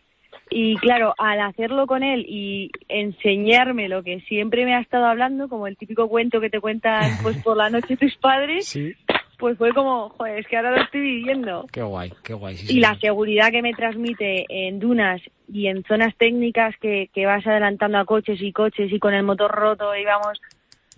Y 0.50 0.76
claro, 0.76 1.14
al 1.18 1.40
hacerlo 1.40 1.86
con 1.86 2.02
él 2.02 2.24
y 2.28 2.70
enseñarme 2.88 3.88
lo 3.88 4.02
que 4.02 4.20
siempre 4.20 4.64
me 4.64 4.74
ha 4.74 4.80
estado 4.80 5.06
hablando, 5.06 5.48
como 5.48 5.66
el 5.66 5.76
típico 5.76 6.08
cuento 6.08 6.40
que 6.40 6.50
te 6.50 6.60
cuentan 6.60 7.10
pues 7.22 7.36
por 7.38 7.56
la 7.56 7.70
noche 7.70 7.96
tus 7.96 8.16
padres, 8.16 8.78
pues 9.38 9.56
fue 9.58 9.72
como, 9.72 10.10
joder, 10.10 10.38
es 10.38 10.46
que 10.46 10.56
ahora 10.56 10.72
lo 10.72 10.82
estoy 10.82 11.00
viviendo. 11.00 11.66
Qué 11.72 11.82
guay, 11.82 12.12
qué 12.22 12.34
guay. 12.34 12.56
sí, 12.56 12.76
Y 12.76 12.80
la 12.80 12.98
seguridad 13.00 13.50
que 13.50 13.62
me 13.62 13.72
transmite 13.72 14.44
en 14.48 14.78
dunas 14.78 15.20
y 15.52 15.66
en 15.66 15.82
zonas 15.84 16.14
técnicas 16.16 16.74
que, 16.80 17.10
que 17.12 17.26
vas 17.26 17.46
adelantando 17.46 17.98
a 17.98 18.04
coches 18.04 18.40
y 18.40 18.52
coches 18.52 18.92
y 18.92 18.98
con 18.98 19.14
el 19.14 19.22
motor 19.22 19.50
roto 19.50 19.94
y 19.96 20.04
vamos, 20.04 20.40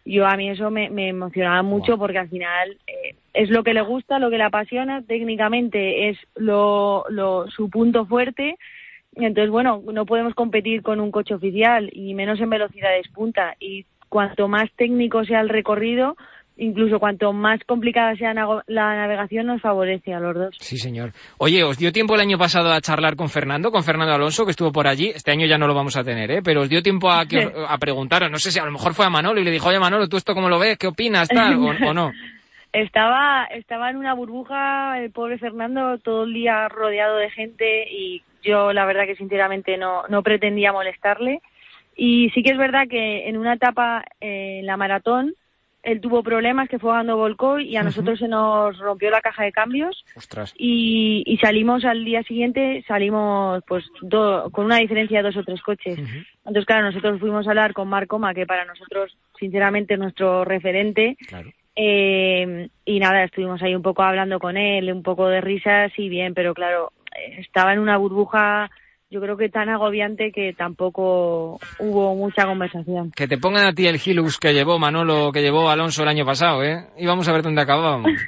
yo 0.07 0.27
a 0.27 0.37
mí 0.37 0.49
eso 0.49 0.71
me, 0.71 0.89
me 0.89 1.09
emocionaba 1.09 1.63
mucho 1.63 1.99
porque 1.99 2.19
al 2.19 2.29
final 2.29 2.79
eh, 2.87 3.17
es 3.35 3.51
lo 3.51 3.65
que 3.65 3.75
le 3.75 3.83
gusta, 3.83 4.19
lo 4.19 4.31
que 4.31 4.39
le 4.39 4.45
apasiona, 4.45 5.03
técnicamente 5.03 6.09
es 6.09 6.19
lo, 6.37 7.05
lo, 7.11 7.51
su 7.51 7.69
punto 7.69 8.07
fuerte. 8.07 8.57
Entonces, 9.15 9.51
bueno, 9.51 9.83
no 9.93 10.07
podemos 10.07 10.35
competir 10.35 10.83
con 10.83 11.01
un 11.01 11.11
coche 11.11 11.35
oficial 11.35 11.91
y 11.93 12.15
menos 12.15 12.41
en 12.41 12.51
velocidades 12.51 13.09
punta. 13.09 13.57
Y 13.59 13.85
cuanto 14.09 14.47
más 14.47 14.71
técnico 14.77 15.25
sea 15.25 15.41
el 15.41 15.49
recorrido, 15.49 16.17
incluso 16.59 16.99
cuanto 16.99 17.33
más 17.33 17.61
complicada 17.65 18.15
sea 18.17 18.33
la 18.35 18.97
navegación, 18.97 19.47
nos 19.47 19.61
favorece 19.61 20.15
a 20.15 20.21
los 20.21 20.35
dos. 20.35 20.57
Sí, 20.59 20.79
señor. 20.79 21.13
Oye, 21.39 21.63
¿os 21.65 21.79
dio 21.79 21.93
tiempo 21.93 22.15
el 22.15 22.21
año 22.21 22.39
pasado 22.39 22.73
a 22.73 22.81
charlar 22.81 23.15
con 23.17 23.29
Fernando, 23.29 23.71
con 23.71 23.83
Fernando 23.85 24.15
Alonso, 24.15 24.45
que 24.45 24.51
estuvo 24.53 24.73
por 24.73 24.87
allí? 24.87 25.09
Este 25.15 25.31
año 25.31 25.47
ya 25.47 25.59
no 25.59 25.67
lo 25.67 25.75
vamos 25.75 25.97
a 25.97 26.05
tener, 26.05 26.31
¿eh? 26.31 26.41
Pero 26.43 26.63
os 26.63 26.69
dio 26.69 26.83
tiempo 26.83 27.11
a, 27.11 27.27
que 27.27 27.39
os- 27.47 27.53
a 27.69 27.77
preguntaros, 27.79 28.31
no 28.31 28.39
sé 28.39 28.51
si 28.51 28.59
a 28.59 28.65
lo 28.65 28.73
mejor 28.73 28.95
fue 28.95 29.05
a 29.07 29.11
Manolo 29.11 29.41
y 29.41 29.45
le 29.45 29.51
dijo, 29.51 29.69
oye 29.69 29.79
Manolo, 29.79 30.09
¿tú 30.09 30.17
esto 30.17 30.35
cómo 30.35 30.49
lo 30.49 30.59
ves? 30.59 30.79
¿Qué 30.79 30.87
opinas? 30.87 31.29
Tal, 31.29 31.57
o, 31.57 31.67
o 31.91 31.95
no? 31.95 32.11
Estaba, 32.73 33.45
estaba 33.47 33.89
en 33.91 33.97
una 33.97 34.13
burbuja 34.13 34.99
el 35.01 35.11
pobre 35.11 35.39
Fernando 35.39 35.97
todo 35.99 36.25
el 36.25 36.35
día 36.35 36.69
rodeado 36.69 37.17
de 37.17 37.31
gente 37.31 37.87
y 37.91 38.23
yo 38.43 38.73
la 38.75 38.85
verdad 38.85 39.07
que 39.07 39.17
sinceramente 39.17 39.79
no, 39.79 40.03
no 40.09 40.23
pretendía 40.23 40.73
molestarle. 40.73 41.41
Y 41.97 42.29
sí 42.35 42.43
que 42.43 42.51
es 42.53 42.59
verdad 42.59 42.83
que 42.91 43.29
en 43.31 43.39
una 43.39 43.55
etapa 43.55 44.05
eh, 44.21 44.59
en 44.61 44.67
la 44.67 44.77
maratón 44.77 45.35
él 45.87 46.01
tuvo 46.01 46.23
problemas 46.23 46.69
que 46.69 46.79
fue 46.79 46.91
cuando 46.91 47.17
volcó 47.17 47.59
y 47.59 47.77
a 47.77 47.83
nosotros 47.83 48.19
se 48.19 48.29
nos 48.29 48.77
rompió 48.79 49.11
la 49.11 49.21
caja 49.23 49.45
de 49.45 49.53
cambios 49.53 50.05
Ostras. 50.15 50.53
y, 50.59 51.23
y 51.25 51.39
salimos 51.39 51.85
al 51.85 52.05
día 52.05 52.23
siguiente, 52.25 52.85
salimos 52.87 53.63
pues 53.67 53.85
do- 54.03 54.51
con 54.51 54.67
una 54.67 54.77
diferencia 54.79 55.19
de 55.19 55.23
dos 55.25 55.37
o 55.37 55.45
tres 55.45 55.63
coches. 55.63 55.99
Entonces, 56.39 56.67
claro, 56.67 56.87
nosotros 56.87 57.19
fuimos 57.21 57.47
a 57.47 57.51
hablar 57.51 57.73
con 57.73 57.89
Marc 57.89 58.09
Coma, 58.09 58.35
que 58.35 58.47
para 58.47 58.65
nosotros, 58.65 59.17
sinceramente, 59.39 59.95
es 59.95 60.01
nuestro 60.01 60.45
referente. 60.45 61.17
Eh, 61.75 62.69
y 62.85 62.99
nada, 63.01 63.25
estuvimos 63.25 63.63
ahí 63.63 63.75
un 63.75 63.83
poco 63.83 64.03
hablando 64.03 64.39
con 64.39 64.57
él, 64.57 64.93
un 64.93 65.03
poco 65.03 65.29
de 65.29 65.41
risas 65.41 65.93
y 65.99 66.09
bien, 66.09 66.35
pero 66.35 66.55
claro, 66.55 66.93
eh, 67.15 67.37
estaba 67.41 67.73
en 67.75 67.81
una 67.81 67.97
burbuja, 67.99 68.71
yo 69.11 69.21
creo 69.21 69.37
que 69.37 69.49
tan 69.49 69.69
agobiante 69.69 70.33
que 70.33 70.53
tampoco 70.53 71.59
hubo 71.79 72.15
mucha 72.17 72.45
conversación. 72.47 73.13
Que 73.15 73.29
te 73.29 73.39
pongan 73.39 73.67
a 73.67 73.73
ti 73.73 73.87
el 73.87 74.01
Hilux 74.05 74.39
que 74.39 74.53
llevó 74.53 74.79
Manolo, 74.79 75.31
que 75.33 75.43
llevó 75.43 75.71
Alonso 75.71 76.03
el 76.03 76.09
año 76.09 76.25
pasado, 76.27 76.63
¿eh? 76.65 76.87
Y 76.99 77.07
vamos 77.07 77.29
a 77.29 77.33
ver 77.33 77.43
dónde 77.43 77.63
acabábamos. 77.63 78.11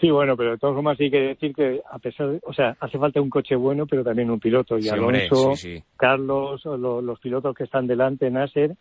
Sí, 0.00 0.10
bueno, 0.10 0.36
pero 0.36 0.52
de 0.52 0.58
todas 0.58 0.74
formas 0.74 0.98
hay 1.00 1.10
que 1.10 1.20
decir 1.20 1.54
que 1.54 1.80
a 1.90 1.98
pesar 1.98 2.28
de, 2.28 2.40
o 2.42 2.52
sea, 2.52 2.76
hace 2.80 2.98
falta 2.98 3.20
un 3.20 3.30
coche 3.30 3.54
bueno, 3.56 3.86
pero 3.86 4.04
también 4.04 4.30
un 4.30 4.38
piloto. 4.40 4.78
Y 4.78 4.82
Sí, 4.82 4.88
hombre, 4.90 5.26
Alonso, 5.26 5.56
sí, 5.56 5.76
sí. 5.76 5.82
Carlos, 5.96 6.64
o 6.66 6.76
lo- 6.76 7.00
los 7.02 7.18
pilotos 7.20 7.54
que 7.54 7.64
están 7.64 7.86
delante, 7.86 8.30
Nasser, 8.30 8.72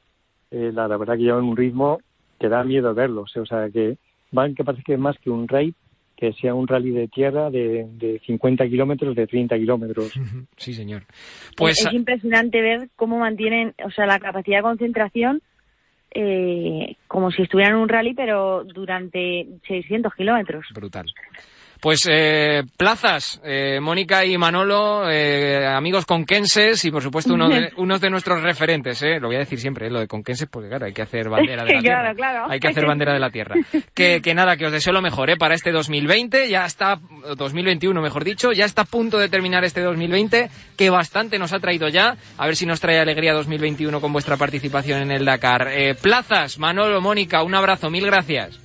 eh, 0.51 0.71
la, 0.73 0.87
la 0.87 0.97
verdad 0.97 1.15
que 1.15 1.23
llevan 1.23 1.45
un 1.45 1.55
ritmo 1.57 1.99
que 2.39 2.49
da 2.49 2.63
miedo 2.63 2.93
verlos. 2.93 3.35
O 3.37 3.45
sea, 3.45 3.69
que 3.69 3.97
van 4.31 4.53
que 4.55 4.63
parece 4.63 4.83
que 4.83 4.93
es 4.93 4.99
más 4.99 5.17
que 5.19 5.29
un 5.29 5.47
raid, 5.47 5.73
que 6.15 6.33
sea 6.33 6.53
un 6.53 6.67
rally 6.67 6.91
de 6.91 7.07
tierra 7.07 7.49
de, 7.49 7.87
de 7.93 8.21
50 8.25 8.67
kilómetros, 8.67 9.15
de 9.15 9.27
30 9.27 9.57
kilómetros. 9.57 10.13
Sí, 10.57 10.73
señor. 10.73 11.03
Pues 11.57 11.85
es 11.85 11.93
impresionante 11.93 12.61
ver 12.61 12.89
cómo 12.95 13.19
mantienen, 13.19 13.73
o 13.83 13.91
sea, 13.91 14.05
la 14.05 14.19
capacidad 14.19 14.57
de 14.57 14.63
concentración 14.63 15.41
eh, 16.15 16.95
como 17.07 17.31
si 17.31 17.41
estuvieran 17.41 17.75
en 17.75 17.81
un 17.81 17.89
rally, 17.89 18.13
pero 18.13 18.63
durante 18.63 19.47
600 19.67 20.13
kilómetros. 20.13 20.65
Brutal. 20.73 21.07
Pues 21.83 22.07
eh, 22.09 22.63
plazas, 22.77 23.41
eh, 23.43 23.81
Mónica 23.81 24.23
y 24.23 24.37
Manolo, 24.37 25.03
eh, 25.11 25.67
amigos 25.67 26.05
conquenses 26.05 26.85
y 26.85 26.91
por 26.91 27.03
supuesto 27.03 27.33
uno 27.33 27.49
de, 27.49 27.73
unos 27.77 27.99
de 27.99 28.09
nuestros 28.09 28.41
referentes, 28.41 29.01
eh, 29.03 29.19
lo 29.19 29.27
voy 29.27 29.35
a 29.35 29.39
decir 29.39 29.59
siempre, 29.59 29.87
eh, 29.87 29.89
lo 29.89 29.99
de 29.99 30.07
conquenses, 30.07 30.47
porque 30.49 30.69
claro, 30.69 30.85
hay 30.85 30.93
que 30.93 31.01
hacer 31.01 31.27
bandera 31.29 31.65
de 31.65 31.73
la 31.73 31.81
Claro, 31.81 31.81
tierra. 31.81 32.15
claro. 32.15 32.45
Hay 32.49 32.61
que 32.61 32.69
hacer 32.69 32.85
bandera 32.87 33.11
de 33.11 33.19
la 33.19 33.31
tierra. 33.31 33.55
Que, 33.93 34.21
que 34.21 34.33
nada, 34.33 34.55
que 34.55 34.65
os 34.65 34.71
deseo 34.71 34.93
lo 34.93 35.01
mejor 35.01 35.29
eh, 35.29 35.35
para 35.35 35.55
este 35.55 35.73
2020, 35.73 36.47
ya 36.47 36.65
está, 36.65 37.01
2021 37.35 38.01
mejor 38.01 38.23
dicho, 38.23 38.53
ya 38.53 38.63
está 38.63 38.83
a 38.83 38.85
punto 38.85 39.19
de 39.19 39.27
terminar 39.27 39.65
este 39.65 39.81
2020, 39.81 40.49
que 40.77 40.89
bastante 40.89 41.37
nos 41.37 41.51
ha 41.51 41.59
traído 41.59 41.89
ya, 41.89 42.15
a 42.37 42.45
ver 42.45 42.55
si 42.55 42.65
nos 42.65 42.79
trae 42.79 42.97
alegría 43.01 43.33
2021 43.33 43.99
con 43.99 44.13
vuestra 44.13 44.37
participación 44.37 45.01
en 45.01 45.11
el 45.11 45.25
Dakar. 45.25 45.67
Eh, 45.73 45.95
plazas, 46.01 46.59
Manolo, 46.59 47.01
Mónica, 47.01 47.43
un 47.43 47.55
abrazo, 47.55 47.89
mil 47.89 48.05
gracias. 48.05 48.57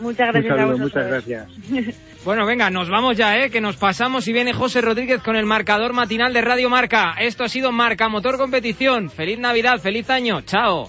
Muchas 0.00 0.32
gracias 0.32 0.52
a 0.52 0.56
saludo, 0.56 0.78
vosotros. 0.78 1.04
muchas 1.06 1.06
gracias. 1.08 2.15
Bueno, 2.26 2.44
venga, 2.44 2.70
nos 2.70 2.90
vamos 2.90 3.16
ya, 3.16 3.38
¿eh? 3.38 3.50
Que 3.50 3.60
nos 3.60 3.76
pasamos 3.76 4.26
y 4.26 4.32
viene 4.32 4.52
José 4.52 4.80
Rodríguez 4.80 5.22
con 5.22 5.36
el 5.36 5.46
marcador 5.46 5.92
matinal 5.92 6.32
de 6.32 6.40
Radio 6.40 6.68
Marca. 6.68 7.14
Esto 7.20 7.44
ha 7.44 7.48
sido 7.48 7.70
Marca 7.70 8.08
Motor 8.08 8.36
Competición. 8.36 9.10
Feliz 9.10 9.38
Navidad, 9.38 9.78
feliz 9.78 10.10
año. 10.10 10.40
Chao. 10.40 10.88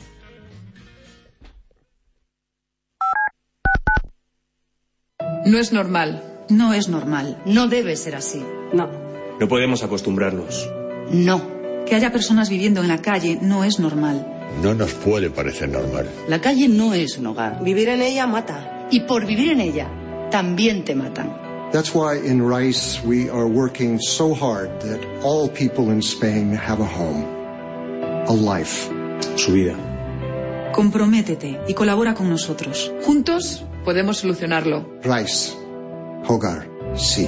No 5.45 5.59
es 5.59 5.71
normal. 5.71 6.23
No 6.49 6.73
es 6.73 6.89
normal. 6.89 7.39
No 7.45 7.67
debe 7.67 7.95
ser 7.97 8.15
así. 8.15 8.43
No. 8.73 8.89
No 9.39 9.47
podemos 9.47 9.83
acostumbrarnos. 9.83 10.67
No. 11.11 11.85
Que 11.85 11.93
haya 11.93 12.11
personas 12.11 12.49
viviendo 12.49 12.81
en 12.81 12.87
la 12.87 13.03
calle 13.03 13.37
no 13.39 13.63
es 13.63 13.79
normal. 13.79 14.25
No 14.63 14.73
nos 14.73 14.91
puede 14.95 15.29
parecer 15.29 15.69
normal. 15.69 16.09
La 16.27 16.41
calle 16.41 16.67
no 16.67 16.95
es 16.95 17.15
un 17.19 17.27
hogar. 17.27 17.63
Vivir 17.63 17.89
en 17.89 18.01
ella 18.01 18.25
mata. 18.25 18.87
Y 18.89 19.01
por 19.01 19.27
vivir 19.27 19.51
en 19.51 19.61
ella, 19.61 19.87
también 20.31 20.83
te 20.83 20.95
matan. 20.95 21.33
That's 21.71 21.93
why 21.93 22.15
in 22.15 22.41
Rice 22.41 23.01
we 23.03 23.29
are 23.29 23.45
working 23.45 23.99
so 23.99 24.33
hard 24.33 24.69
that 24.81 24.99
all 25.23 25.49
people 25.49 25.91
in 25.91 26.01
Spain 26.01 26.53
have 26.53 26.79
a 26.79 26.85
home, 26.87 27.25
a 28.27 28.33
life. 28.33 28.89
Su 29.35 29.51
vida. 29.53 29.75
Comprométete 30.73 31.59
y 31.67 31.73
colabora 31.73 32.13
con 32.13 32.29
nosotros. 32.29 32.91
Juntos 33.03 33.65
podemos 33.83 34.17
solucionarlo. 34.17 34.85
Rice, 35.03 35.55
hogar, 36.27 36.69
sí. 36.95 37.27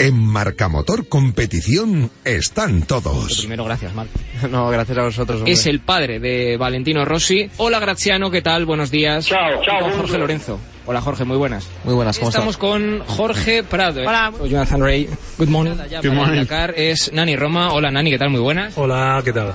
En 0.00 0.16
Marcamotor 0.16 1.08
Competición 1.08 2.10
están 2.24 2.80
Lo 2.80 2.86
todos. 2.86 3.36
primero, 3.40 3.64
gracias, 3.66 3.94
Marc. 3.94 4.08
No, 4.50 4.70
gracias 4.70 4.96
a 4.96 5.02
vosotros. 5.02 5.40
hombre. 5.40 5.52
Es 5.52 5.66
el 5.66 5.80
padre 5.80 6.18
de 6.18 6.56
Valentino 6.56 7.04
Rossi. 7.04 7.50
Hola, 7.58 7.78
Graziano, 7.80 8.30
¿qué 8.30 8.40
tal? 8.40 8.64
Buenos 8.64 8.90
días. 8.90 9.26
Chao, 9.26 9.60
chao, 9.62 9.80
con. 9.82 9.92
Jorge 9.98 10.16
Lorenzo. 10.18 10.58
Hola, 10.86 11.02
Jorge, 11.02 11.24
muy 11.26 11.36
buenas. 11.36 11.68
Muy 11.84 11.92
buenas, 11.92 12.18
¿cómo 12.18 12.30
Estamos 12.30 12.54
estás? 12.54 12.70
con 12.70 13.00
Jorge 13.06 13.62
Prado. 13.62 14.00
Hola. 14.00 14.32
Soy 14.38 14.48
Jonathan 14.48 14.80
Ray. 14.80 15.06
Good 15.36 15.48
morning. 15.48 15.74
Good 16.02 16.12
morning. 16.14 16.38
Dakar 16.40 16.72
es 16.74 17.12
Nani 17.12 17.36
Roma. 17.36 17.74
Hola, 17.74 17.90
Nani, 17.90 18.10
¿qué 18.10 18.18
tal? 18.18 18.30
Muy 18.30 18.40
buenas. 18.40 18.72
Hola, 18.78 19.20
¿qué 19.22 19.34
tal? 19.34 19.52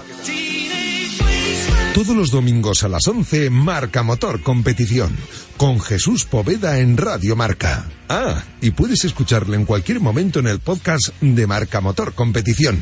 Todos 1.95 2.13
los 2.13 2.29
domingos 2.29 2.83
a 2.83 2.89
las 2.89 3.07
11, 3.07 3.49
Marca 3.49 4.03
Motor 4.03 4.41
Competición, 4.41 5.15
con 5.55 5.79
Jesús 5.79 6.25
Poveda 6.25 6.79
en 6.79 6.97
Radio 6.97 7.37
Marca. 7.37 7.85
Ah, 8.09 8.43
y 8.59 8.71
puedes 8.71 9.05
escucharle 9.05 9.55
en 9.55 9.63
cualquier 9.63 10.01
momento 10.01 10.39
en 10.39 10.47
el 10.47 10.59
podcast 10.59 11.13
de 11.21 11.47
Marca 11.47 11.79
Motor 11.79 12.13
Competición. 12.13 12.81